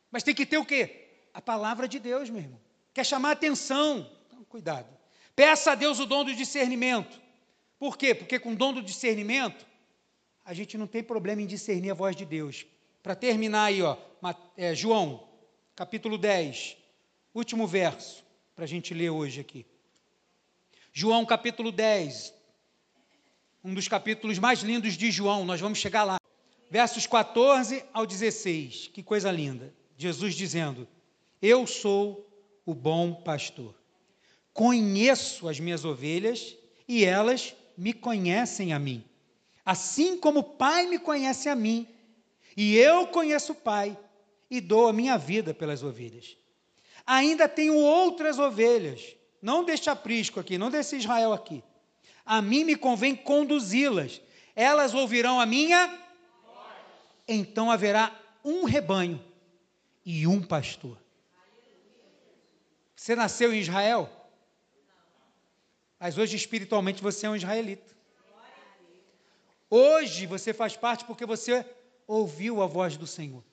[0.08, 1.08] Mas tem que ter o quê?
[1.34, 2.60] A palavra de Deus, meu irmão.
[2.94, 4.08] Quer chamar atenção.
[4.28, 4.86] Então, cuidado.
[5.34, 7.20] Peça a Deus o dom do discernimento.
[7.76, 8.14] Por quê?
[8.14, 9.66] Porque com o dom do discernimento,
[10.44, 12.64] a gente não tem problema em discernir a voz de Deus.
[13.02, 13.96] Para terminar aí, ó,
[14.56, 15.25] é, João,
[15.76, 16.74] capítulo 10,
[17.34, 18.24] último verso,
[18.54, 19.66] para a gente ler hoje aqui.
[20.90, 22.32] João, capítulo 10,
[23.62, 26.18] um dos capítulos mais lindos de João, nós vamos chegar lá.
[26.70, 29.70] Versos 14 ao 16, que coisa linda.
[29.98, 30.88] Jesus dizendo:
[31.42, 32.26] Eu sou
[32.64, 33.74] o bom pastor.
[34.54, 36.56] Conheço as minhas ovelhas
[36.88, 39.04] e elas me conhecem a mim.
[39.62, 41.86] Assim como o Pai me conhece a mim,
[42.56, 43.96] e eu conheço o Pai,
[44.50, 46.36] e dou a minha vida pelas ovelhas.
[47.06, 51.62] Ainda tenho outras ovelhas, não deste aprisco aqui, não desse Israel aqui.
[52.24, 54.20] A mim me convém conduzi-las.
[54.56, 55.98] Elas ouvirão a minha.
[57.28, 58.12] Então haverá
[58.44, 59.22] um rebanho
[60.04, 60.98] e um pastor.
[62.96, 64.10] Você nasceu em Israel?
[65.98, 67.94] Mas hoje, espiritualmente, você é um israelita.
[69.70, 71.64] Hoje você faz parte porque você
[72.06, 73.44] ouviu a voz do Senhor.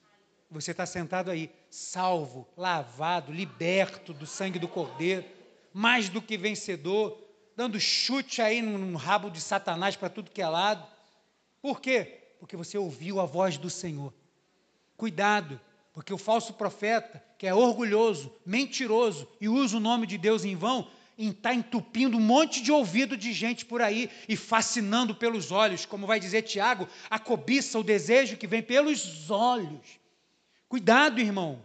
[0.54, 5.24] Você está sentado aí, salvo, lavado, liberto do sangue do Cordeiro,
[5.72, 7.20] mais do que vencedor,
[7.56, 10.86] dando chute aí no rabo de Satanás para tudo que é lado.
[11.60, 12.36] Por quê?
[12.38, 14.14] Porque você ouviu a voz do Senhor.
[14.96, 15.60] Cuidado,
[15.92, 20.54] porque o falso profeta, que é orgulhoso, mentiroso e usa o nome de Deus em
[20.54, 20.86] vão,
[21.18, 26.06] está entupindo um monte de ouvido de gente por aí e fascinando pelos olhos, como
[26.06, 30.03] vai dizer Tiago, a cobiça, o desejo que vem pelos olhos.
[30.74, 31.64] Cuidado, irmão.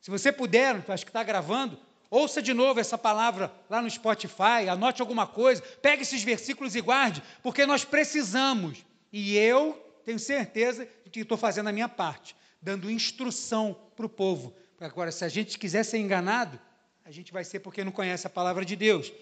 [0.00, 1.76] Se você puder, acho que está gravando,
[2.08, 6.80] ouça de novo essa palavra lá no Spotify, anote alguma coisa, pegue esses versículos e
[6.80, 8.86] guarde, porque nós precisamos.
[9.12, 9.72] E eu
[10.04, 14.54] tenho certeza de que estou fazendo a minha parte dando instrução para o povo.
[14.78, 16.60] Agora, se a gente quiser ser enganado,
[17.04, 19.12] a gente vai ser porque não conhece a palavra de Deus.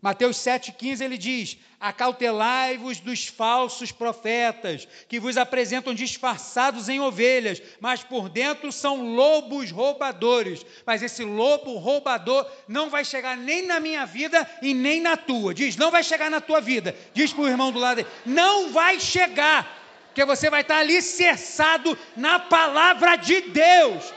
[0.00, 8.02] Mateus 7,15 ele diz: Acautelai-vos dos falsos profetas, que vos apresentam disfarçados em ovelhas, mas
[8.02, 10.64] por dentro são lobos roubadores.
[10.86, 15.52] Mas esse lobo roubador não vai chegar nem na minha vida e nem na tua.
[15.52, 16.94] Diz: não vai chegar na tua vida.
[17.12, 19.78] Diz para o irmão do lado dele: não vai chegar
[20.18, 24.12] porque você vai estar alicerçado na palavra de Deus.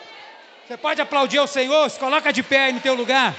[0.67, 1.87] Você pode aplaudir ao Senhor?
[1.91, 3.35] Se coloca de pé aí no teu lugar.